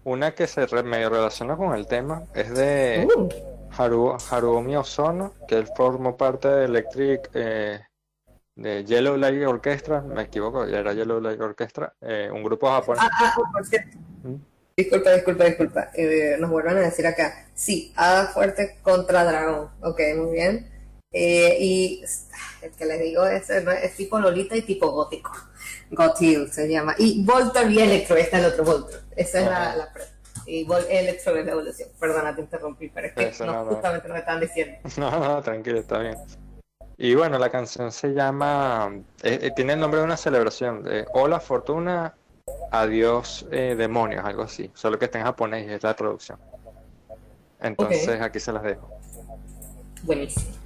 [0.05, 3.29] una que se medio relaciona con el tema es de uh.
[3.75, 7.81] Haru, Harumi Ozono, que él formó parte de Electric, eh,
[8.55, 13.03] de Yellow Light Orchestra, me equivoco, era Yellow Light Orchestra, eh, un grupo japonés.
[13.03, 13.97] Ah, ah, por cierto.
[14.23, 14.35] ¿Mm?
[14.77, 15.89] Disculpa, disculpa, disculpa.
[15.93, 17.47] Eh, nos vuelven a decir acá.
[17.53, 19.69] Sí, Hada Fuerte contra Dragón.
[19.81, 20.69] Ok, muy bien.
[21.13, 22.03] Eh, y
[22.61, 25.31] el que les digo es, es tipo Lolita y tipo gótico.
[25.91, 26.93] Gotil se llama.
[26.97, 28.99] Y Voltor y Electro, está el otro Voltor.
[29.15, 29.89] Esa es la, la
[30.45, 31.89] Y Vol Electro es la evolución.
[31.97, 34.77] Perdona, te interrumpí, pero es que no, justamente me están diciendo.
[34.97, 36.17] No, no, tranquilo, está bien.
[36.97, 38.91] Y bueno, la canción se llama,
[39.23, 40.83] eh, eh, tiene el nombre de una celebración,
[41.13, 42.13] Hola Fortuna,
[42.71, 44.71] Adiós eh, Demonios, algo así.
[44.73, 46.39] Solo que está en japonés y es la traducción.
[47.61, 48.89] Entonces aquí se las dejo.
[50.03, 50.64] Buenísimo.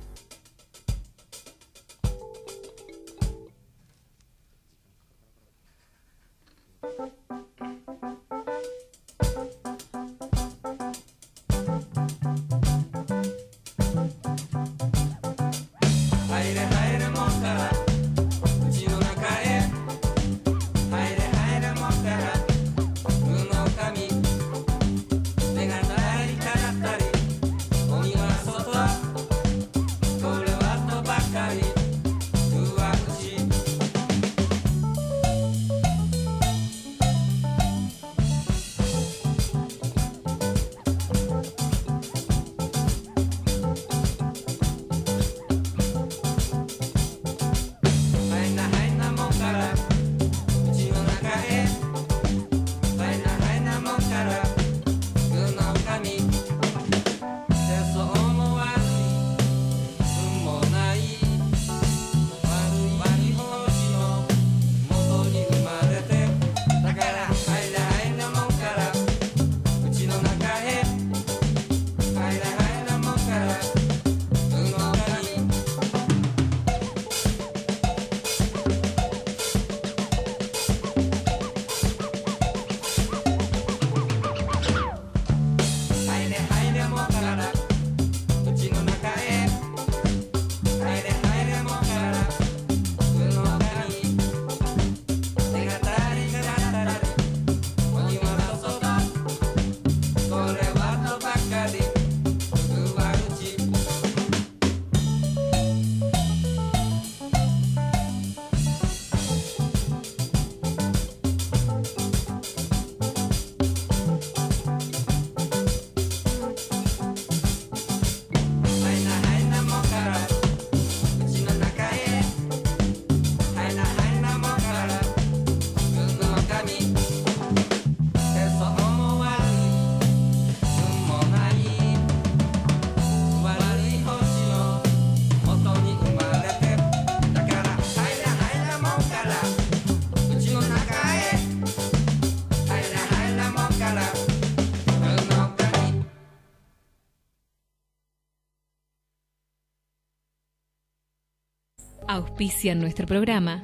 [152.39, 153.61] Auspician nuestro programa.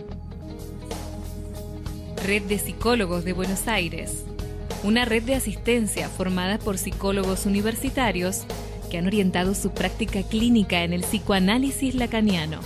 [2.26, 4.26] Red de Psicólogos de Buenos Aires.
[4.84, 8.44] Una red de asistencia formada por psicólogos universitarios
[8.92, 12.60] que han orientado su práctica clínica en el psicoanálisis lacaniano.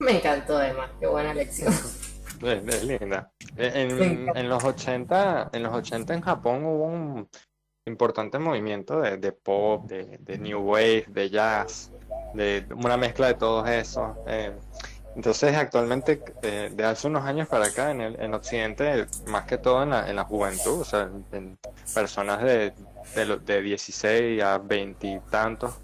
[0.00, 0.90] Me encantó, Emma.
[0.98, 1.72] Qué buena lección.
[2.42, 3.30] Es, linda.
[3.56, 7.28] En, los 80, en los 80 en Japón hubo un
[7.86, 11.90] importante movimiento de, pop, de, new wave, de jazz,
[12.34, 14.16] de una mezcla de todo eso.
[14.26, 14.52] Eh,
[15.14, 19.58] entonces, actualmente, eh, de hace unos años para acá, en, el, en Occidente, más que
[19.58, 21.58] todo en la, en la juventud, o sea, en
[21.94, 22.72] personas de,
[23.14, 25.74] de, de 16 a 20 y tantos,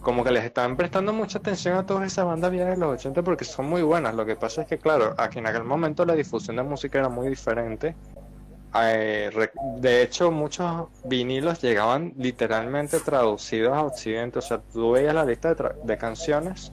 [0.00, 3.22] como que les están prestando mucha atención a todas esas bandas viejas de los 80
[3.22, 4.14] porque son muy buenas.
[4.14, 7.08] Lo que pasa es que, claro, aquí en aquel momento la difusión de música era
[7.08, 7.94] muy diferente.
[8.74, 9.30] Eh,
[9.78, 14.38] de hecho, muchos vinilos llegaban literalmente traducidos a Occidente.
[14.38, 16.72] O sea, tú veías la lista de, canciones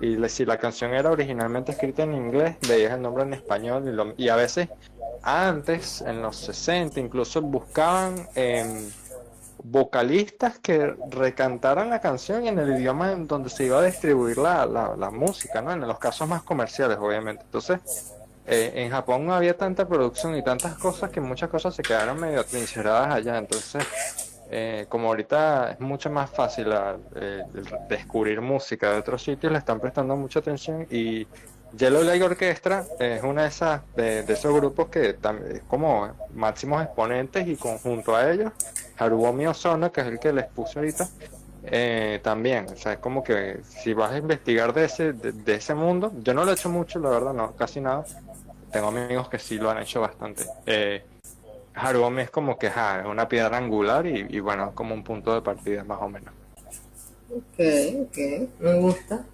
[0.00, 4.28] y si la canción era originalmente escrita en inglés, veías el nombre en español y,
[4.28, 4.68] a veces
[5.22, 8.28] antes, en los 60, incluso buscaban...
[8.34, 8.88] Eh,
[9.68, 14.64] vocalistas que recantaran la canción en el idioma en donde se iba a distribuir la,
[14.64, 15.72] la, música, ¿no?
[15.72, 17.42] En los casos más comerciales, obviamente.
[17.44, 17.80] Entonces,
[18.46, 22.40] eh, en Japón había tanta producción y tantas cosas que muchas cosas se quedaron medio
[22.40, 23.38] atrincheradas allá.
[23.38, 23.84] Entonces,
[24.50, 26.68] eh, como ahorita es mucho más fácil
[27.16, 27.42] eh,
[27.88, 31.26] descubrir música de otros sitios, le están prestando mucha atención y
[31.76, 37.46] Yellow Light Orchestra es una de esas de, esos grupos que también como máximos exponentes
[37.48, 38.52] y conjunto a ellos
[38.96, 41.08] Haruomi Ozono, que es el que les puse ahorita,
[41.64, 45.74] eh, también, o sea, es como que si vas a investigar de ese, de, ese
[45.74, 48.04] mundo, yo no lo he hecho mucho, la verdad, no, casi nada.
[48.72, 50.44] Tengo amigos que sí lo han hecho bastante.
[50.66, 51.04] Eh,
[51.74, 52.74] Haruomi es como que es
[53.06, 56.32] una piedra angular y, y bueno, como un punto de partida más o menos.
[57.30, 57.58] Ok,
[58.02, 58.18] ok,
[58.60, 59.24] me gusta.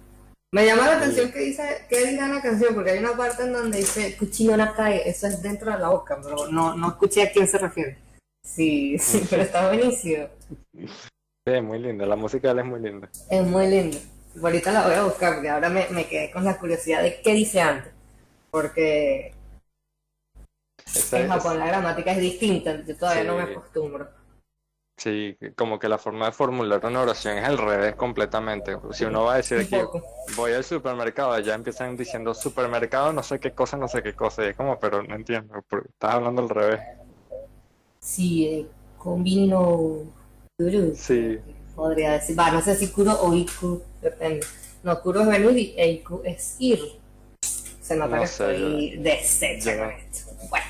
[0.53, 3.53] Me llama la atención que dice, que diga la canción, porque hay una parte en
[3.53, 7.23] donde dice cuchillo la cae, eso es dentro de la boca, pero no, no escuché
[7.23, 7.97] a quién se refiere.
[8.45, 10.27] Sí, sí, pero está buenísimo.
[10.75, 13.09] Sí, muy linda, la música de él es muy linda.
[13.29, 13.97] Es muy linda.
[14.43, 17.33] Ahorita la voy a buscar porque ahora me, me quedé con la curiosidad de qué
[17.33, 17.92] dice antes.
[18.53, 19.33] Porque
[21.11, 24.07] en Japón la gramática es distinta, yo todavía no me acostumbro.
[24.95, 28.77] Sí, como que la forma de formular una oración es al revés completamente.
[28.91, 29.75] Si uno va a decir aquí,
[30.35, 34.45] voy al supermercado, ya empiezan diciendo supermercado, no sé qué cosa, no sé qué cosa,
[34.45, 36.81] y es como, pero no entiendo, estás hablando al revés.
[37.99, 38.67] Sí, eh,
[38.99, 40.03] combino
[40.59, 40.93] Kuru.
[40.95, 41.39] Sí.
[41.75, 44.45] Podría decir, va, no sé si Kuro o Iku, depende.
[44.83, 47.01] No, Kuro es venir y e Iku es ir.
[47.83, 50.31] Se nota que estoy deshecha con esto.
[50.49, 50.65] Bueno.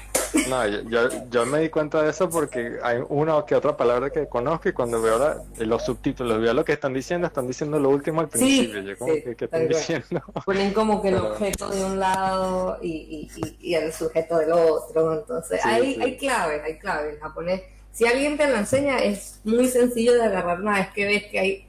[0.50, 4.10] No, yo, yo, me di cuenta de eso porque hay una o que otra palabra
[4.10, 7.80] que conozco y cuando veo la, los subtítulos, veo lo que están diciendo, están diciendo
[7.80, 8.82] lo último al principio.
[8.82, 10.24] yo como que, ¿qué están diciendo?
[10.46, 15.20] Ponen como que el objeto de un lado y, y, y, el sujeto del otro.
[15.20, 17.14] Entonces, hay, hay claves, hay claves.
[17.14, 17.62] En japonés,
[17.92, 21.40] si alguien te lo enseña, es muy sencillo de agarrar una vez que ves que
[21.40, 21.68] hay,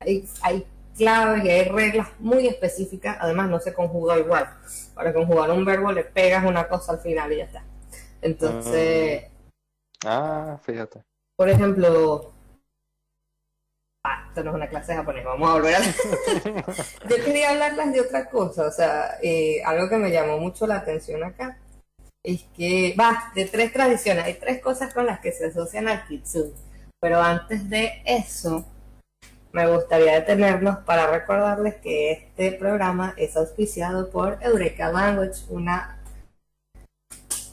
[0.00, 0.66] hay, hay
[0.98, 3.16] claves y hay reglas muy específicas.
[3.20, 4.50] Además, no se conjuga igual.
[4.94, 7.64] Para conjugar un verbo le pegas una cosa al final y ya está.
[8.20, 9.24] Entonces.
[10.04, 11.02] Ah, fíjate.
[11.36, 12.32] Por ejemplo.
[14.04, 15.80] Ah, esto no es una clase de japonés, vamos a volver a.
[17.08, 20.76] Yo quería hablarles de otra cosa, o sea, eh, algo que me llamó mucho la
[20.76, 21.58] atención acá
[22.22, 26.06] es que, va, de tres tradiciones, hay tres cosas con las que se asocian al
[26.06, 26.52] kitsune,
[27.00, 28.64] pero antes de eso,
[29.52, 35.98] me gustaría detenernos para recordarles que este programa es auspiciado por Eureka Language, una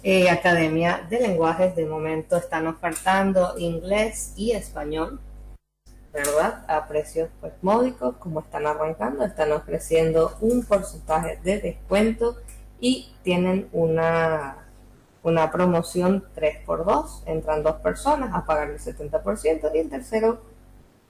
[0.04, 5.20] eh, Academia de Lenguajes de momento están ofertando inglés y español,
[6.14, 6.66] ¿verdad?
[6.68, 12.38] A precios pues, módicos, como están arrancando, están ofreciendo un porcentaje de descuento
[12.80, 14.68] y tienen una,
[15.24, 20.55] una promoción 3x2, entran dos personas a pagar el 70% y el tercero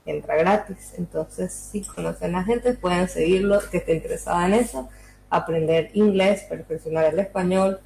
[0.06, 0.94] entra gratis.
[0.96, 4.88] Entonces, si conocen a gente, pueden seguirlo, que esté interesada en eso,
[5.28, 7.80] aprender inglés, perfeccionar el español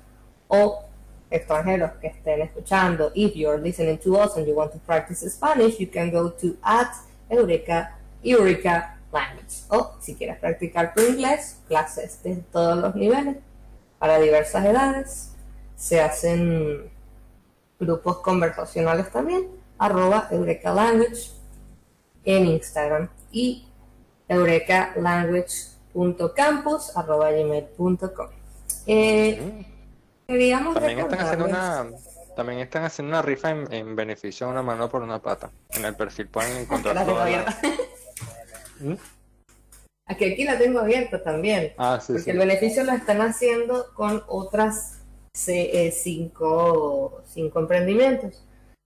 [0.48, 0.84] o
[1.30, 5.78] extranjeros que estén escuchando, if you're listening to us and you want to practice Spanish,
[5.78, 6.88] you can go to at
[7.30, 9.64] Eureka, Eureka Language.
[9.68, 13.36] O si quieres practicar tu inglés, clases de todos los niveles,
[13.98, 15.32] para diversas edades.
[15.76, 16.90] Se hacen
[17.78, 19.48] grupos conversacionales también,
[19.78, 21.39] arroba Eureka Language
[22.24, 23.66] en Instagram y
[24.28, 28.28] eurekalanguage.campus arroba gmail.com.
[28.86, 29.66] Eh,
[30.26, 31.86] también están haciendo una
[32.36, 35.50] también están haciendo una rifa en, beneficio de una mano por una pata.
[35.70, 37.58] En el perfil pueden encontrar la toda la...
[38.80, 38.94] ¿Mm?
[40.06, 41.74] Aquí, aquí la tengo abierta también.
[41.76, 45.00] Ah, sí, porque el beneficio lo están haciendo con otras
[45.46, 48.42] eh, cinco, cinco emprendimientos.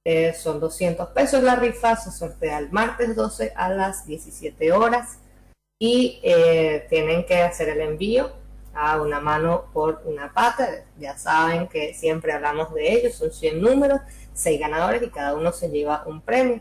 [0.06, 5.18] Eh, son 200 pesos la rifa, se sortea el martes 12 a las 17 horas
[5.78, 8.30] y eh, tienen que hacer el envío
[8.74, 10.68] a una mano por una pata.
[10.98, 14.00] Ya saben que siempre hablamos de ellos, son 100 números,
[14.34, 16.60] 6 ganadores y cada uno se lleva un premio.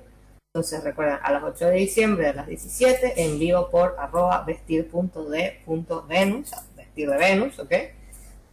[0.54, 6.52] Entonces recuerden, a las 8 de diciembre a las 17 en vivo por arroba vestir.de.venus,
[6.78, 7.74] vestir de Venus, ¿ok?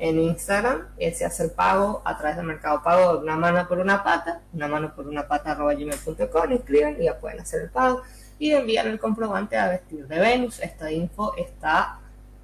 [0.00, 4.02] En Instagram, se hace el pago a través del Mercado Pago una mano por una
[4.02, 8.02] pata, una mano por una pata arroba y ya pueden hacer el pago
[8.38, 10.58] y envían el comprobante a Vestir de Venus.
[10.60, 11.98] Esta info está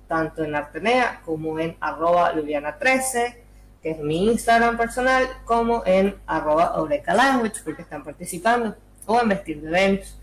[0.06, 3.36] tanto en Artenea como en arroba Luviana13,
[3.82, 6.76] que es mi Instagram personal, como en arroba
[7.06, 8.76] Language, porque están participando,
[9.06, 10.18] o en Vestir de Venus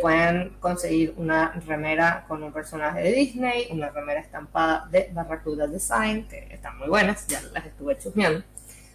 [0.00, 6.28] pueden conseguir una remera con un personaje de Disney, una remera estampada de Barracuda Design,
[6.28, 8.44] que están muy buenas, ya las estuve chusmeando.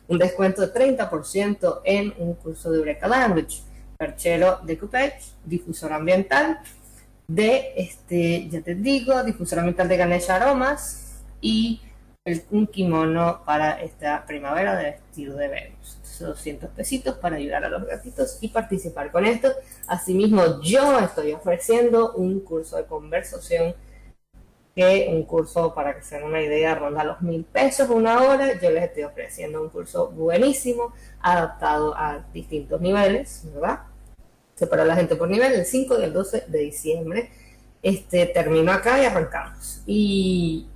[0.08, 3.62] Un descuento de 30% en un curso de Eureka Language,
[3.98, 6.60] perchero de Coupage, difusor ambiental
[7.28, 11.82] de, este, ya te digo, difusor ambiental de Ganesha Aromas y
[12.52, 15.98] un kimono para esta primavera de vestido de Venus.
[16.26, 19.52] 200 pesitos para ayudar a los gatitos y participar con esto.
[19.88, 23.76] Asimismo, yo estoy ofreciendo un curso de conversación
[24.78, 28.60] que un curso, para que se den una idea, ronda los mil pesos una hora.
[28.62, 33.80] Yo les estoy ofreciendo un curso buenísimo, adaptado a distintos niveles, ¿verdad?
[34.54, 37.32] Separa la gente por nivel, el 5 y el 12 de diciembre.
[37.82, 39.82] Este, termino acá y arrancamos.
[39.88, 40.68] Y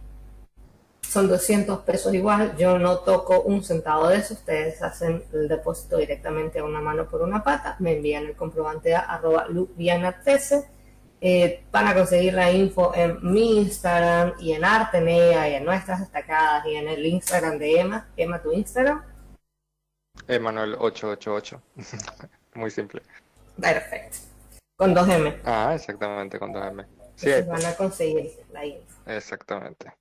[1.12, 5.98] son 200 pesos igual, yo no toco un centavo de eso, ustedes hacen el depósito
[5.98, 10.66] directamente a una mano por una pata, me envían el comprobante a arroba luviana13
[11.20, 16.66] eh, para conseguir la info en mi Instagram y en Artenea y en nuestras destacadas
[16.66, 19.04] y en el Instagram de Emma, Emma tu Instagram.
[20.30, 21.60] Emanuel888,
[22.56, 23.02] muy simple.
[23.60, 24.18] Perfecto,
[24.78, 25.42] con 2M.
[25.44, 26.86] Ah, exactamente, con 2M.
[27.16, 28.96] Sí, van a conseguir la info.
[29.08, 29.92] Exactamente.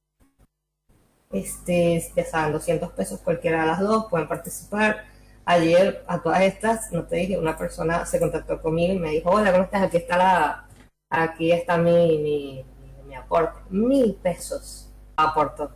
[1.30, 5.04] Este, ya saben, 200 pesos cualquiera de las dos, pueden participar.
[5.44, 9.30] Ayer a todas estas, no te dije, una persona se contactó conmigo y me dijo,
[9.30, 9.84] hola, ¿cómo estás?
[9.84, 10.68] Aquí está la,
[11.08, 12.64] aquí está mi, mi,
[13.06, 13.60] mi aporte.
[13.70, 15.70] Mil pesos aportó.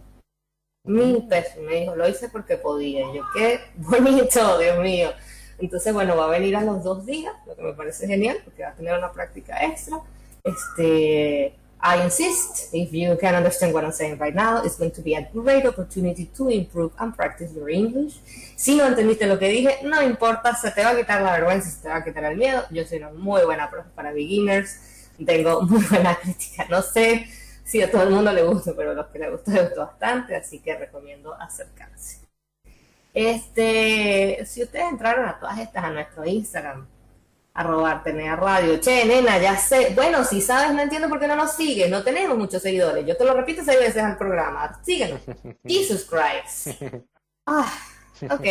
[0.84, 1.56] Mil pesos.
[1.62, 3.06] Me dijo, lo hice porque podía.
[3.14, 5.10] yo, qué bonito, Dios mío.
[5.58, 8.64] Entonces, bueno, va a venir a los dos días, lo que me parece genial, porque
[8.64, 10.00] va a tener una práctica extra.
[10.42, 15.02] Este, I insist, if you can understand what I'm saying right now, it's going to
[15.02, 18.14] be a great opportunity to improve and practice your English.
[18.56, 21.68] Si no entendiste lo que dije, no importa, se te va a quitar la vergüenza,
[21.68, 22.64] se te va a quitar el miedo.
[22.70, 27.26] Yo soy una muy buena profe para beginners, tengo muy buena crítica, no sé
[27.64, 29.84] si a todo el mundo le gusta, pero a los que le gusta, le gusta
[29.84, 32.20] bastante, así que recomiendo acercarse.
[33.12, 36.86] Este, si ustedes entraron a todas estas a nuestro Instagram,
[37.54, 38.80] arroba tener Radio.
[38.80, 39.92] Che, nena, ya sé.
[39.94, 41.88] Bueno, si sabes, no entiendo por qué no nos sigues.
[41.88, 43.06] No tenemos muchos seguidores.
[43.06, 44.78] Yo te lo repito seis veces al programa.
[44.82, 45.20] Síguenos.
[45.64, 46.82] Jesus Christ.
[47.46, 47.70] Ah,
[48.22, 48.46] ok.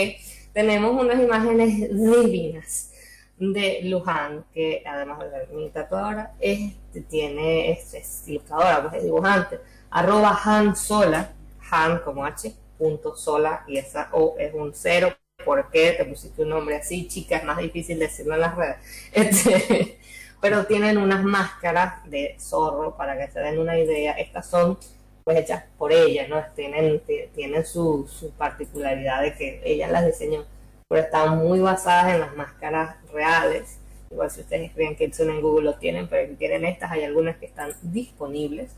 [0.54, 2.92] Tenemos unas imágenes divinas
[3.40, 9.60] de Luján, que además de mi tatuadora, este, tiene, es, ilustradora, pues es dibujante.
[9.90, 11.34] Arroba Han Sola,
[11.72, 16.42] Han como H, punto Sola, y esa O es un cero ¿por qué te pusiste
[16.42, 17.38] un nombre así, chica?
[17.38, 18.78] Es más difícil decirlo en las redes.
[19.14, 20.00] Este,
[20.42, 24.14] pero tienen unas máscaras de zorro para que se den una idea.
[24.14, 24.78] Estas son
[25.24, 26.44] pues hechas por ella, ¿no?
[26.56, 27.02] Tienen,
[27.34, 30.44] tienen su, su particularidad de que ella las diseñó,
[30.90, 33.80] pero están muy basadas en las máscaras reales.
[34.12, 37.38] Igual si ustedes escriben que en Google lo tienen, pero si quieren estas, hay algunas
[37.38, 38.72] que están disponibles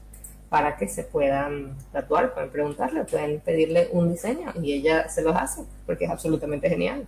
[0.55, 5.35] para que se puedan tatuar, pueden preguntarle, pueden pedirle un diseño y ella se los
[5.35, 7.05] hace, porque es absolutamente genial.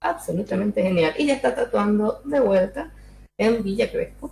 [0.00, 1.12] Absolutamente genial.
[1.18, 2.92] Y ya está tatuando de vuelta
[3.38, 4.30] en Villa Crespo.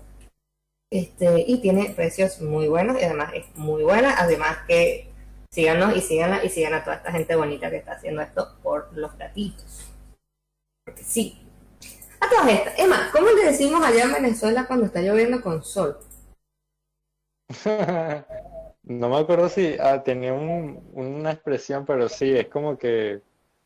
[0.89, 4.15] Este, y tiene precios muy buenos y además es muy buena.
[4.19, 5.11] Además que
[5.51, 8.97] síganos y síganla y sigan a toda esta gente bonita que está haciendo esto por
[8.97, 9.91] los gatitos.
[10.85, 11.45] Porque sí.
[12.21, 12.79] A todas estas.
[12.79, 15.99] Emma, ¿cómo le decimos allá en Venezuela cuando está lloviendo con sol?
[18.87, 23.23] No me acuerdo si ah, tenía una expresión, pero sí, es como que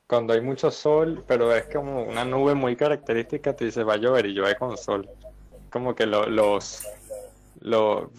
[0.07, 3.97] cuando hay mucho sol, pero es como una nube muy característica, te dice va a
[3.97, 5.09] llover y llueve con sol.
[5.71, 6.83] Como que los,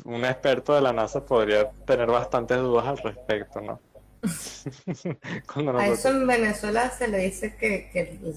[0.03, 3.79] un experto de la NASA podría tener bastantes dudas al respecto, ¿no?
[5.79, 7.89] a eso en Venezuela se le dice que,
[8.25, 8.35] el,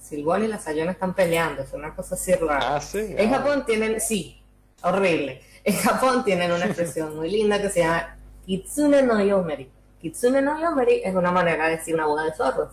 [0.00, 2.76] silbón y la sayona están peleando, es una cosa así rara.
[2.76, 3.14] Ah, sí.
[3.16, 4.42] En Japón tienen, sí,
[4.82, 5.40] horrible.
[5.66, 9.68] En Japón tienen una expresión muy linda que se llama Kitsune no Yomeri.
[10.00, 12.70] Kitsune no Yomeri es una manera de decir una boda de zorros.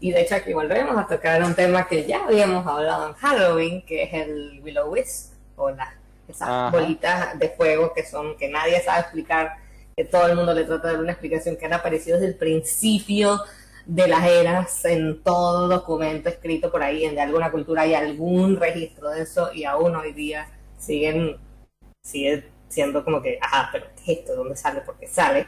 [0.00, 3.86] Y de hecho aquí volvemos a tocar un tema que ya habíamos hablado en Halloween,
[3.86, 5.90] que es el Willow Wisp, o las,
[6.26, 9.52] esas bolitas de fuego que son que nadie sabe explicar,
[9.96, 12.38] que todo el mundo le trata de dar una explicación, que han aparecido desde el
[12.38, 13.40] principio
[13.86, 18.56] de las eras en todo documento escrito por ahí, en de alguna cultura hay algún
[18.56, 21.36] registro de eso y aún hoy día siguen,
[22.02, 24.36] sigue siendo como que, ajá, pero ¿qué es esto?
[24.36, 24.80] ¿Dónde sale?
[24.80, 25.46] ¿Por qué sale?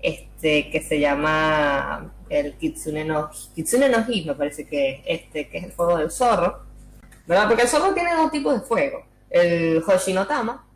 [0.00, 5.58] Este, que se llama el Kitsune no, Kitsune no Hi, me parece que este, que
[5.58, 6.64] es el fuego del zorro,
[7.26, 7.46] ¿verdad?
[7.46, 10.66] Porque el zorro tiene dos tipos de fuego, el Hoshi no Tama,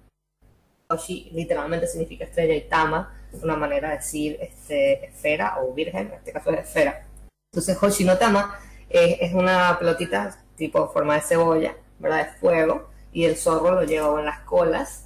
[0.89, 6.15] Hoshi literalmente significa estrella y Tama una manera de decir este, esfera o virgen, en
[6.15, 7.07] este caso es esfera.
[7.53, 8.59] Entonces Hoshinotama
[8.89, 12.27] es, es una pelotita tipo forma de cebolla, ¿verdad?
[12.27, 15.06] De fuego, y el zorro lo lleva en las colas.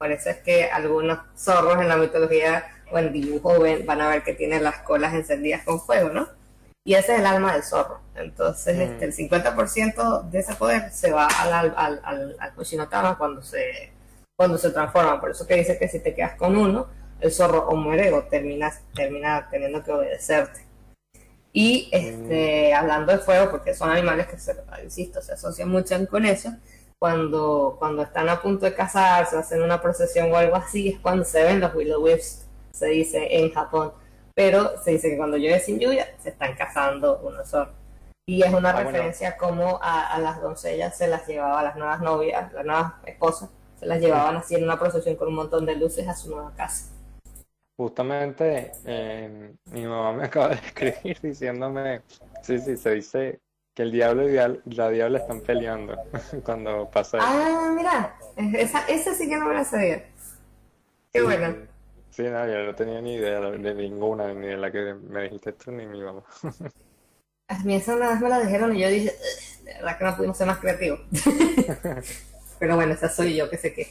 [0.00, 4.22] Por eso es que algunos zorros en la mitología o en dibujo van a ver
[4.22, 6.26] que tienen las colas encendidas con fuego, ¿no?
[6.86, 8.00] Y ese es el alma del zorro.
[8.14, 8.80] Entonces, mm.
[8.80, 13.92] este, el 50% de ese poder se va al, al, al, al cuando se,
[14.38, 15.20] cuando se transforma.
[15.20, 16.86] Por eso que dice que si te quedas con uno,
[17.20, 20.64] el zorro o muere o termina, termina teniendo que obedecerte.
[21.52, 22.74] Y este, mm.
[22.74, 26.54] hablando de fuego, porque son animales que, se, insisto, se asocian mucho con eso,
[27.00, 31.24] cuando, cuando están a punto de casarse, hacen una procesión o algo así, es cuando
[31.24, 33.92] se ven los willow wisps, se dice en Japón.
[34.34, 37.74] Pero se dice que cuando llueve sin lluvia, se están casando unos zorros.
[38.28, 42.02] Y es una ah, referencia como a, las doncellas se las llevaba, a las nuevas
[42.02, 45.76] novias, las nuevas esposas, se las llevaban así en una procesión con un montón de
[45.76, 46.92] luces a su nueva casa.
[47.78, 52.02] Justamente eh, mi mamá me acaba de escribir diciéndome,
[52.42, 53.40] sí, sí, se dice
[53.74, 55.96] que el diablo y la diabla están peleando
[56.44, 57.26] cuando pasa eso.
[57.28, 58.18] Ah, mira,
[58.58, 60.04] esa, esa sí que no me la sabía.
[61.12, 61.56] Qué bueno.
[62.10, 65.52] Sí, no, yo no tenía ni idea de ninguna, ni de la que me dijiste
[65.52, 66.22] tú, ni mi mamá.
[67.48, 69.12] A mí esa una vez me la dijeron y yo dije,
[69.64, 71.00] de verdad que no pudimos ser más creativos.
[72.58, 73.88] Pero bueno, esa soy yo que sé qué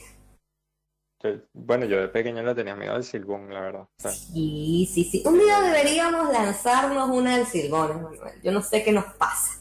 [1.54, 3.88] bueno, yo de pequeño le tenía miedo al silbón, la verdad.
[3.98, 5.24] Sí, sí, sí.
[5.26, 8.42] Un día deberíamos lanzarnos una del silbón, Manuel.
[8.42, 9.60] Yo no sé qué nos pasa.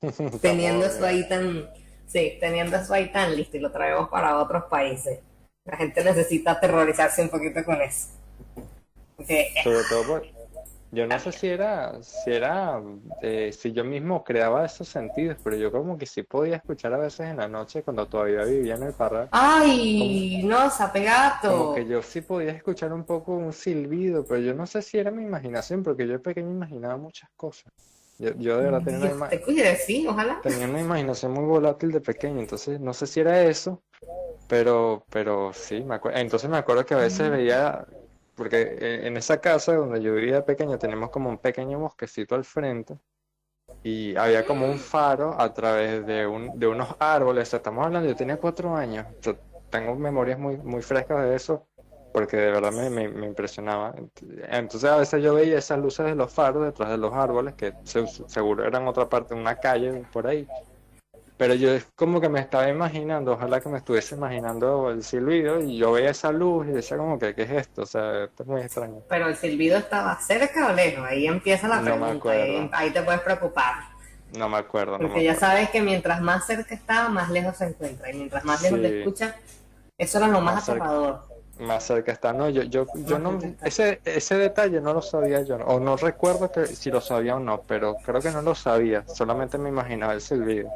[0.40, 1.68] teniendo eso ahí tan,
[2.06, 5.20] sí, teniendo eso ahí tan listo y lo traemos para otros países.
[5.64, 8.08] La gente necesita aterrorizarse un poquito con eso.
[9.62, 10.22] Sobre todo
[10.92, 12.80] yo no sé si era, si era,
[13.20, 16.98] eh, si yo mismo creaba esos sentidos, pero yo como que sí podía escuchar a
[16.98, 19.28] veces en la noche cuando todavía vivía en el parral.
[19.32, 20.42] ¡Ay!
[20.44, 21.50] no, sapegato.
[21.50, 24.96] Como que yo sí podía escuchar un poco un silbido, pero yo no sé si
[24.96, 27.70] era mi imaginación, porque yo de pequeño imaginaba muchas cosas.
[28.18, 30.40] Yo, yo de verdad tenía una, te sí, ojalá.
[30.42, 33.82] tenía una imaginación muy volátil de pequeño, entonces no sé si era eso,
[34.48, 36.18] pero, pero sí, me acuerdo.
[36.18, 37.86] Entonces me acuerdo que a veces veía
[38.34, 42.34] porque eh, en esa casa donde yo vivía de pequeño tenemos como un pequeño bosquecito
[42.34, 42.98] al frente
[43.82, 47.52] y había como un faro a través de, un, de unos árboles.
[47.52, 49.06] estamos hablando, yo tenía cuatro años,
[49.70, 51.66] tengo memorias muy, muy frescas de eso
[52.16, 53.94] porque de verdad me, me, impresionaba.
[54.48, 57.74] Entonces a veces yo veía esas luces de los faros detrás de los árboles que
[57.84, 60.48] seguro eran otra parte, una calle por ahí.
[61.36, 65.60] Pero yo es como que me estaba imaginando, ojalá que me estuviese imaginando el silbido
[65.60, 67.82] y yo veía esa luz y decía como que, ¿qué es esto?
[67.82, 69.02] O sea, esto es muy extraño.
[69.10, 73.74] Pero el silbido estaba cerca o lejos, ahí empieza la pregunta, ahí, te puedes preocupar.
[74.38, 74.98] No me acuerdo.
[74.98, 78.10] Porque ya sabes que mientras más cerca estaba, más lejos se encuentra.
[78.10, 79.36] Y mientras más lejos te escucha,
[79.98, 81.25] eso era lo más, aterrador.
[81.58, 82.32] Más cerca está.
[82.32, 86.50] No, yo, yo, yo no, ese, ese detalle no lo sabía yo, o no recuerdo
[86.50, 90.12] que si lo sabía o no, pero creo que no lo sabía, solamente me imaginaba
[90.12, 90.70] el silbido.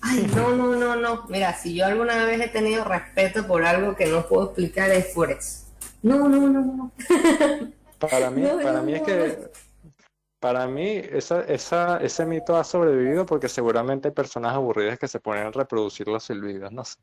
[0.00, 1.24] Ay, no, no, no, no.
[1.28, 5.06] Mira, si yo alguna vez he tenido respeto por algo que no puedo explicar es
[5.06, 5.66] por eso.
[6.02, 6.92] No, no, no, no.
[7.98, 9.50] Para mí, para mí es que
[10.40, 15.18] para mí esa, esa, ese mito ha sobrevivido porque seguramente hay personas aburridas que se
[15.18, 16.96] ponen a reproducir los silbidos, no sé.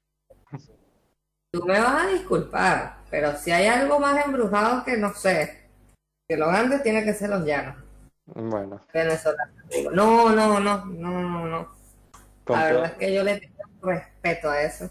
[1.52, 5.70] Tú me vas a disculpar, pero si hay algo más embrujado que no sé,
[6.28, 7.78] que los grandes tiene que ser los llanos.
[8.26, 8.82] Bueno.
[9.94, 11.70] No, no, no, no, no, no
[12.48, 14.90] la verdad es que yo le tengo respeto a eso.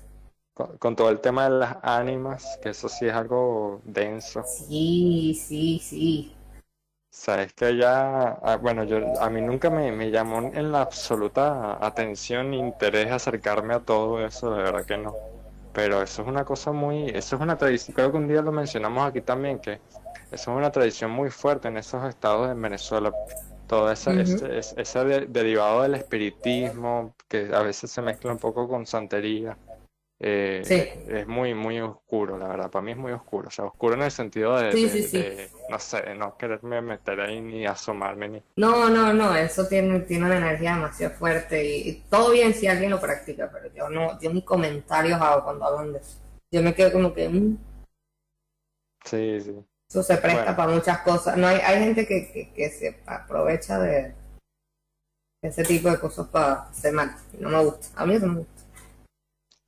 [0.55, 4.43] Con, todo el tema de las ánimas, que eso sí es algo denso.
[4.45, 6.35] Sí, sí, sí.
[7.11, 11.77] Sabes que ya, ah, bueno, yo a mí nunca me, me llamó en la absoluta
[11.85, 15.34] atención ni interés acercarme a todo eso, de verdad que no.
[15.75, 18.53] Pero eso es una cosa muy, eso es una tradición, creo que un día lo
[18.53, 19.81] mencionamos aquí también, que
[20.31, 23.13] eso es una tradición muy fuerte en esos estados de Venezuela
[23.67, 29.57] todo ese, ese, derivado del espiritismo que a veces se mezcla un poco con santería.
[30.21, 30.63] Eh,
[31.09, 32.71] es muy, muy oscuro, la verdad.
[32.71, 33.49] Para mí es muy oscuro.
[33.49, 38.29] O sea, oscuro en el sentido de, no sé, no quererme meter ahí ni asomarme
[38.29, 38.43] ni.
[38.57, 39.35] No, no, no.
[39.35, 43.73] Eso tiene, tiene una energía demasiado fuerte y, todo bien si alguien lo practica, pero
[43.75, 46.19] yo no, yo ni comentarios hago cuando hablan de eso.
[46.51, 47.29] Yo me quedo como que.
[47.29, 47.59] Mm".
[49.05, 49.65] Sí, sí.
[49.89, 51.37] Eso se presta para muchas cosas.
[51.37, 54.15] No hay, hay gente que, que, se aprovecha de
[55.43, 57.15] ese tipo de cosas para hacer mal.
[57.39, 57.89] No me gusta.
[57.95, 58.54] A mí eso me gusta.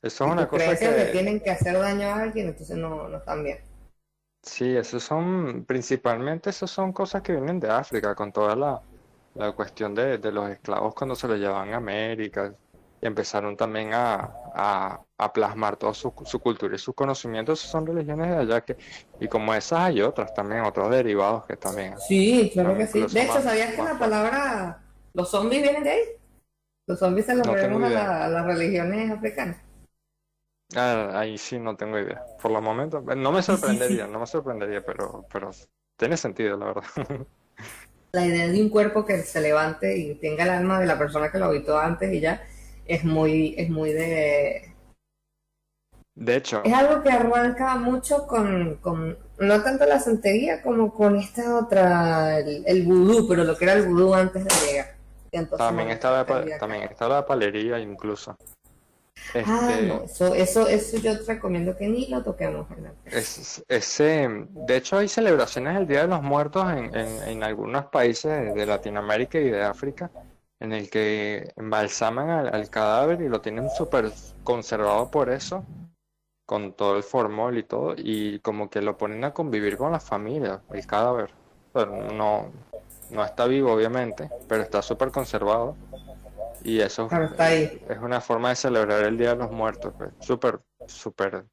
[0.02, 1.04] Eso es una cosa que...
[1.12, 3.58] tienen que hacer daño a alguien, entonces no, no están bien.
[4.42, 8.80] Sí, eso son, principalmente, eso son cosas que vienen de África, con toda la,
[9.34, 12.54] la cuestión de, de, los esclavos cuando se los llevan a América,
[13.02, 17.86] y empezaron también a, a, a plasmar toda su, su, cultura y sus conocimientos, son
[17.86, 18.76] religiones de allá, que,
[19.20, 21.98] y como esas hay otras también, otros derivados que también.
[21.98, 23.04] Sí, claro que sí.
[23.04, 24.80] De hecho, ¿sabías que la palabra,
[25.12, 26.02] los zombies vienen de ahí?
[26.86, 29.65] Los zombies se los debemos a, a las religiones africanas.
[30.74, 32.24] Ah, ahí sí no tengo idea.
[32.42, 35.50] Por los momentos, no me sorprendería, no me sorprendería, pero, pero
[35.96, 36.84] tiene sentido, la verdad.
[38.12, 41.30] La idea de un cuerpo que se levante y tenga el alma de la persona
[41.30, 42.42] que lo habitó antes y ya
[42.86, 44.72] es muy, es muy de.
[46.14, 46.62] De hecho.
[46.64, 52.38] Es algo que arranca mucho con, con no tanto la santería como con esta otra,
[52.38, 54.96] el, el vudú, pero lo que era el vudú antes de llegar.
[55.58, 56.24] también está
[56.58, 58.34] también está la palería incluso.
[59.34, 62.66] Ah, este, no, eso, eso, eso yo te recomiendo que ni lo toquemos.
[63.04, 68.54] Es, ese, de hecho, hay celebraciones del Día de los Muertos en, en, algunos países
[68.54, 70.10] de Latinoamérica y de África,
[70.60, 74.10] en el que embalsaman al, cadáver y lo tienen súper
[74.44, 75.64] conservado por eso,
[76.46, 80.00] con todo el formol y todo, y como que lo ponen a convivir con la
[80.00, 81.30] familia, el cadáver.
[81.74, 82.52] no,
[83.10, 85.76] no está vivo, obviamente, pero está súper conservado
[86.66, 87.08] y eso
[87.88, 90.58] es una forma de celebrar el Día de los Muertos, pues, súper,
[90.88, 91.46] súper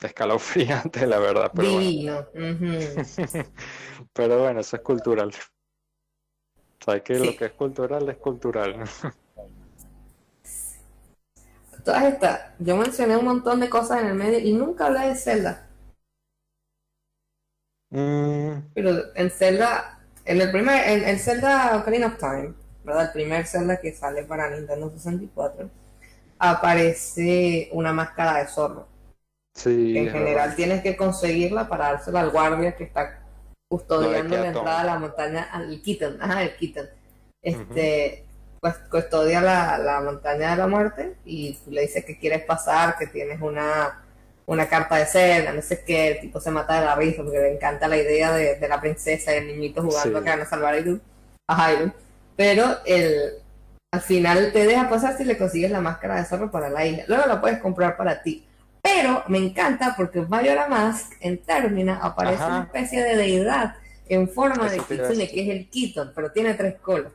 [0.00, 1.52] escalofriante, la verdad.
[1.54, 2.26] Pero Divino.
[2.34, 2.80] Bueno.
[4.12, 5.32] pero bueno, eso es cultural.
[6.84, 8.82] Sabes que lo que es cultural es cultural.
[11.84, 15.14] Todas estas, yo mencioné un montón de cosas en el medio y nunca hablé de
[15.14, 15.68] Zelda.
[17.90, 18.54] Mm.
[18.74, 22.54] Pero en Zelda, en el primer, en, en Zelda Ocarina of Time,
[22.88, 25.68] el primer Zelda que sale para Nintendo 64,
[26.38, 28.86] aparece una máscara de zorro.
[29.54, 33.20] Sí, en general tienes que conseguirla para dársela al guardia que está
[33.68, 36.88] custodiando la entrada a la montaña, al Kitten, ajá, el Kitten.
[37.42, 38.24] Este,
[38.60, 43.06] pues custodia la, la, montaña de la muerte y le dices que quieres pasar, que
[43.06, 44.04] tienes una,
[44.46, 47.38] una carta de Zelda, no sé qué, el tipo se mata de la risa porque
[47.38, 50.46] le encanta la idea de, de la princesa y el niñito jugando que van a
[50.46, 51.92] salvar a Hyrule.
[52.38, 53.32] Pero el,
[53.90, 57.02] al final te deja pasar si le consigues la máscara de zorro para la isla.
[57.08, 58.46] Luego la puedes comprar para ti.
[58.80, 63.74] Pero me encanta porque Majora Mask en Termina aparece una especie de deidad
[64.08, 67.12] en forma de kitsune, que es el Kiton, pero tiene tres colas.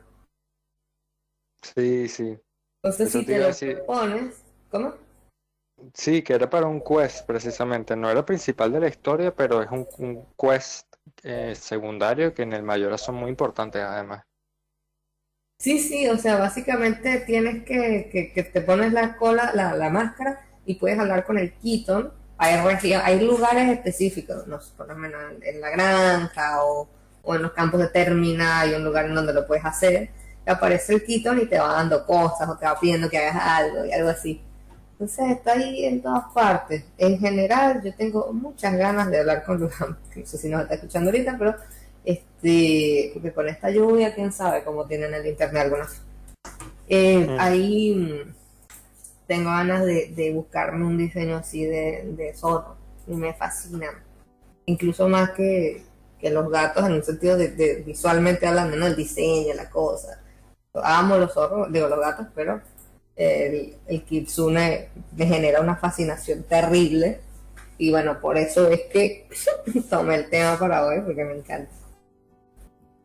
[1.62, 2.38] Sí, sí.
[2.82, 4.92] Entonces si te, lo pones, ¿cómo?
[5.94, 7.96] Sí, que era para un quest precisamente.
[7.96, 10.86] No era principal de la historia, pero es un, quest
[11.22, 14.22] eh, secundario que en el Mayora son muy importantes además.
[15.64, 20.44] Sí, sí, o sea, básicamente tienes que, que, te pones la cola, la, la, máscara
[20.66, 22.12] y puedes hablar con el Keaton.
[22.36, 22.52] Hay,
[23.02, 26.86] hay lugares específicos, no sé, por lo menos en, la granja o,
[27.22, 30.10] o, en los campos de Termina hay un lugar en donde lo puedes hacer.
[30.44, 33.42] Te aparece el Keaton y te va dando cosas o te va pidiendo que hagas
[33.42, 34.42] algo y algo así.
[34.92, 36.84] Entonces está ahí en todas partes.
[36.98, 40.74] En general, yo tengo muchas ganas de hablar con Lujan, no sé si nos está
[40.74, 41.56] escuchando ahorita, pero
[42.04, 46.02] este, porque con esta lluvia, quién sabe cómo tienen el internet algunos.
[46.88, 47.36] Eh, mm.
[47.40, 48.34] Ahí mm,
[49.26, 52.76] tengo ganas de, buscarme un diseño así de, de zorro
[53.06, 53.94] y me fascinan.
[54.66, 55.82] Incluso más que,
[56.22, 58.86] los gatos en un sentido de, visualmente hablando, ¿no?
[58.86, 60.22] El diseño, la cosa.
[60.72, 62.62] Amo los zorros, digo los gatos, pero
[63.14, 67.20] el, el kitsune me genera una fascinación terrible.
[67.76, 69.28] Y bueno, por eso es que
[69.90, 71.70] tomé el tema para hoy, porque me encanta.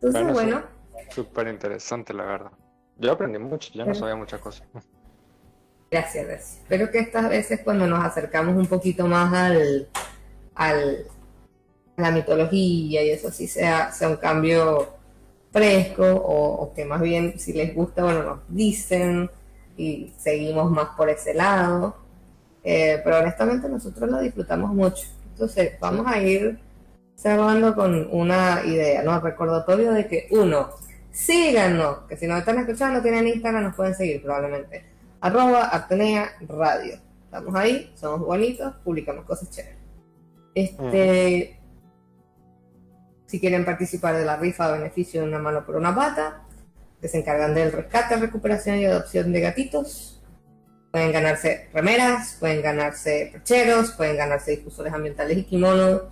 [0.02, 0.64] Entonces, bueno.
[1.10, 2.52] Súper interesante, la verdad.
[2.98, 4.68] Yo aprendí mucho, yo no sabía muchas cosas.
[5.92, 6.58] Gracias, gracias.
[6.60, 9.88] Espero que estas veces cuando nos acercamos un poquito más al,
[10.56, 11.08] al
[12.00, 14.94] a la mitología y eso sí sea, sea un cambio
[15.52, 19.30] fresco o, que más bien si les gusta, bueno, nos dicen
[19.78, 21.96] y seguimos más por ese lado.
[22.64, 25.08] Eh, pero honestamente nosotros lo disfrutamos mucho.
[25.32, 26.60] Entonces vamos a ir
[27.20, 29.20] cerrando con una idea, ¿no?
[29.20, 30.70] Recordatorio de que, uno,
[31.12, 34.86] síganos, que si nos están escuchando, tienen Instagram, nos pueden seguir probablemente.
[35.20, 36.94] Arroba Atenea Radio.
[37.26, 39.78] Estamos ahí, somos bonitos, publicamos cosas chéveres.
[40.56, 41.60] Este,
[43.26, 46.44] Si quieren participar de la rifa a beneficio de una mano por una pata,
[47.02, 50.22] que se encargan del rescate, recuperación y adopción de gatitos.
[50.92, 56.04] Pueden ganarse remeras, pueden ganarse percheros, pueden ganarse difusores ambientales y kimonos,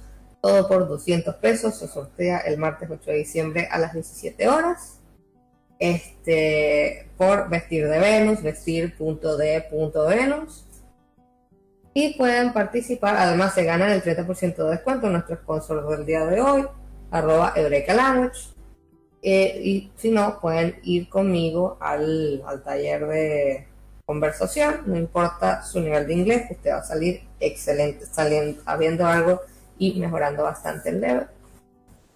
[0.42, 1.78] todo por 200 pesos.
[1.78, 5.00] Se sortea el martes 8 de diciembre a las 17 horas.
[5.80, 10.66] Este, por vestir de Venus, vestir.de.venus.
[11.94, 16.26] Y pueden participar, además se ganan el 30% de descuento en nuestro sponsor del día
[16.26, 16.68] de hoy,
[17.10, 18.52] arroba Eureka Language.
[19.24, 23.68] Eh, y si no, pueden ir conmigo al, al taller de
[24.06, 29.42] conversación, no importa su nivel de inglés, usted va a salir excelente, saliendo, habiendo algo
[29.80, 31.28] y mejorando bastante el level.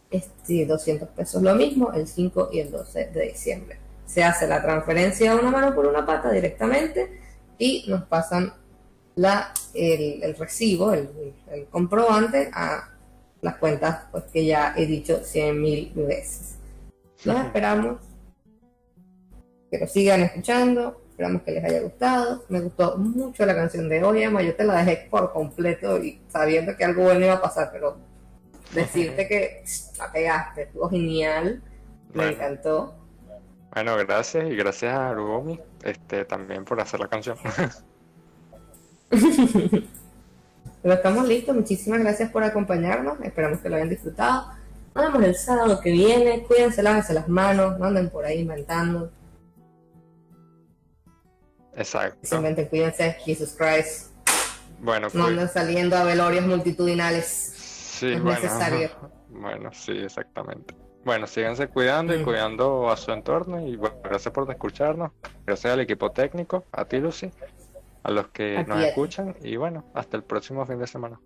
[0.10, 3.78] Este, 200 pesos lo mismo, el 5 y el 12 de diciembre.
[4.06, 7.20] Se hace la transferencia de una mano por una pata directamente
[7.58, 8.54] y nos pasan
[9.16, 12.90] la, el, el recibo, el, el, comprobante a
[13.42, 16.58] las cuentas pues, que ya he dicho 100 mil veces.
[17.24, 18.02] Los esperamos.
[19.70, 21.01] Que lo sigan escuchando.
[21.22, 22.44] Esperamos que les haya gustado.
[22.50, 24.42] Me gustó mucho la canción de hoy, Emma.
[24.42, 28.00] Yo te la dejé por completo y sabiendo que algo bueno iba a pasar, pero
[28.74, 29.64] decirte que
[30.00, 31.62] la pegaste, estuvo genial.
[32.10, 32.32] Me Bueno.
[32.32, 32.96] encantó.
[33.72, 37.38] Bueno, gracias y gracias a Rugomi este, también por hacer la canción.
[40.82, 41.56] Pero estamos listos.
[41.56, 43.22] Muchísimas gracias por acompañarnos.
[43.22, 44.48] Esperamos que lo hayan disfrutado.
[44.96, 46.42] Nos vemos el sábado que viene.
[46.48, 47.78] Cuídense, lávense las manos.
[47.78, 49.12] No anden por ahí inventando.
[51.76, 52.20] Exacto.
[52.22, 53.14] Simplemente cuídense.
[53.26, 54.12] Jesus Christ.
[54.80, 57.26] Bueno, No anden saliendo a velorios multitudinales.
[57.26, 58.40] sí, es bueno.
[58.40, 58.90] necesario.
[59.30, 60.76] Bueno, sí, exactamente.
[61.04, 65.12] Bueno, síganse cuidando y cuidando a su entorno y bueno, gracias por escucharnos.
[65.46, 67.32] Gracias al equipo técnico, a ti Lucy,
[68.04, 71.20] a los que nos escuchan y bueno, hasta el próximo fin de semana.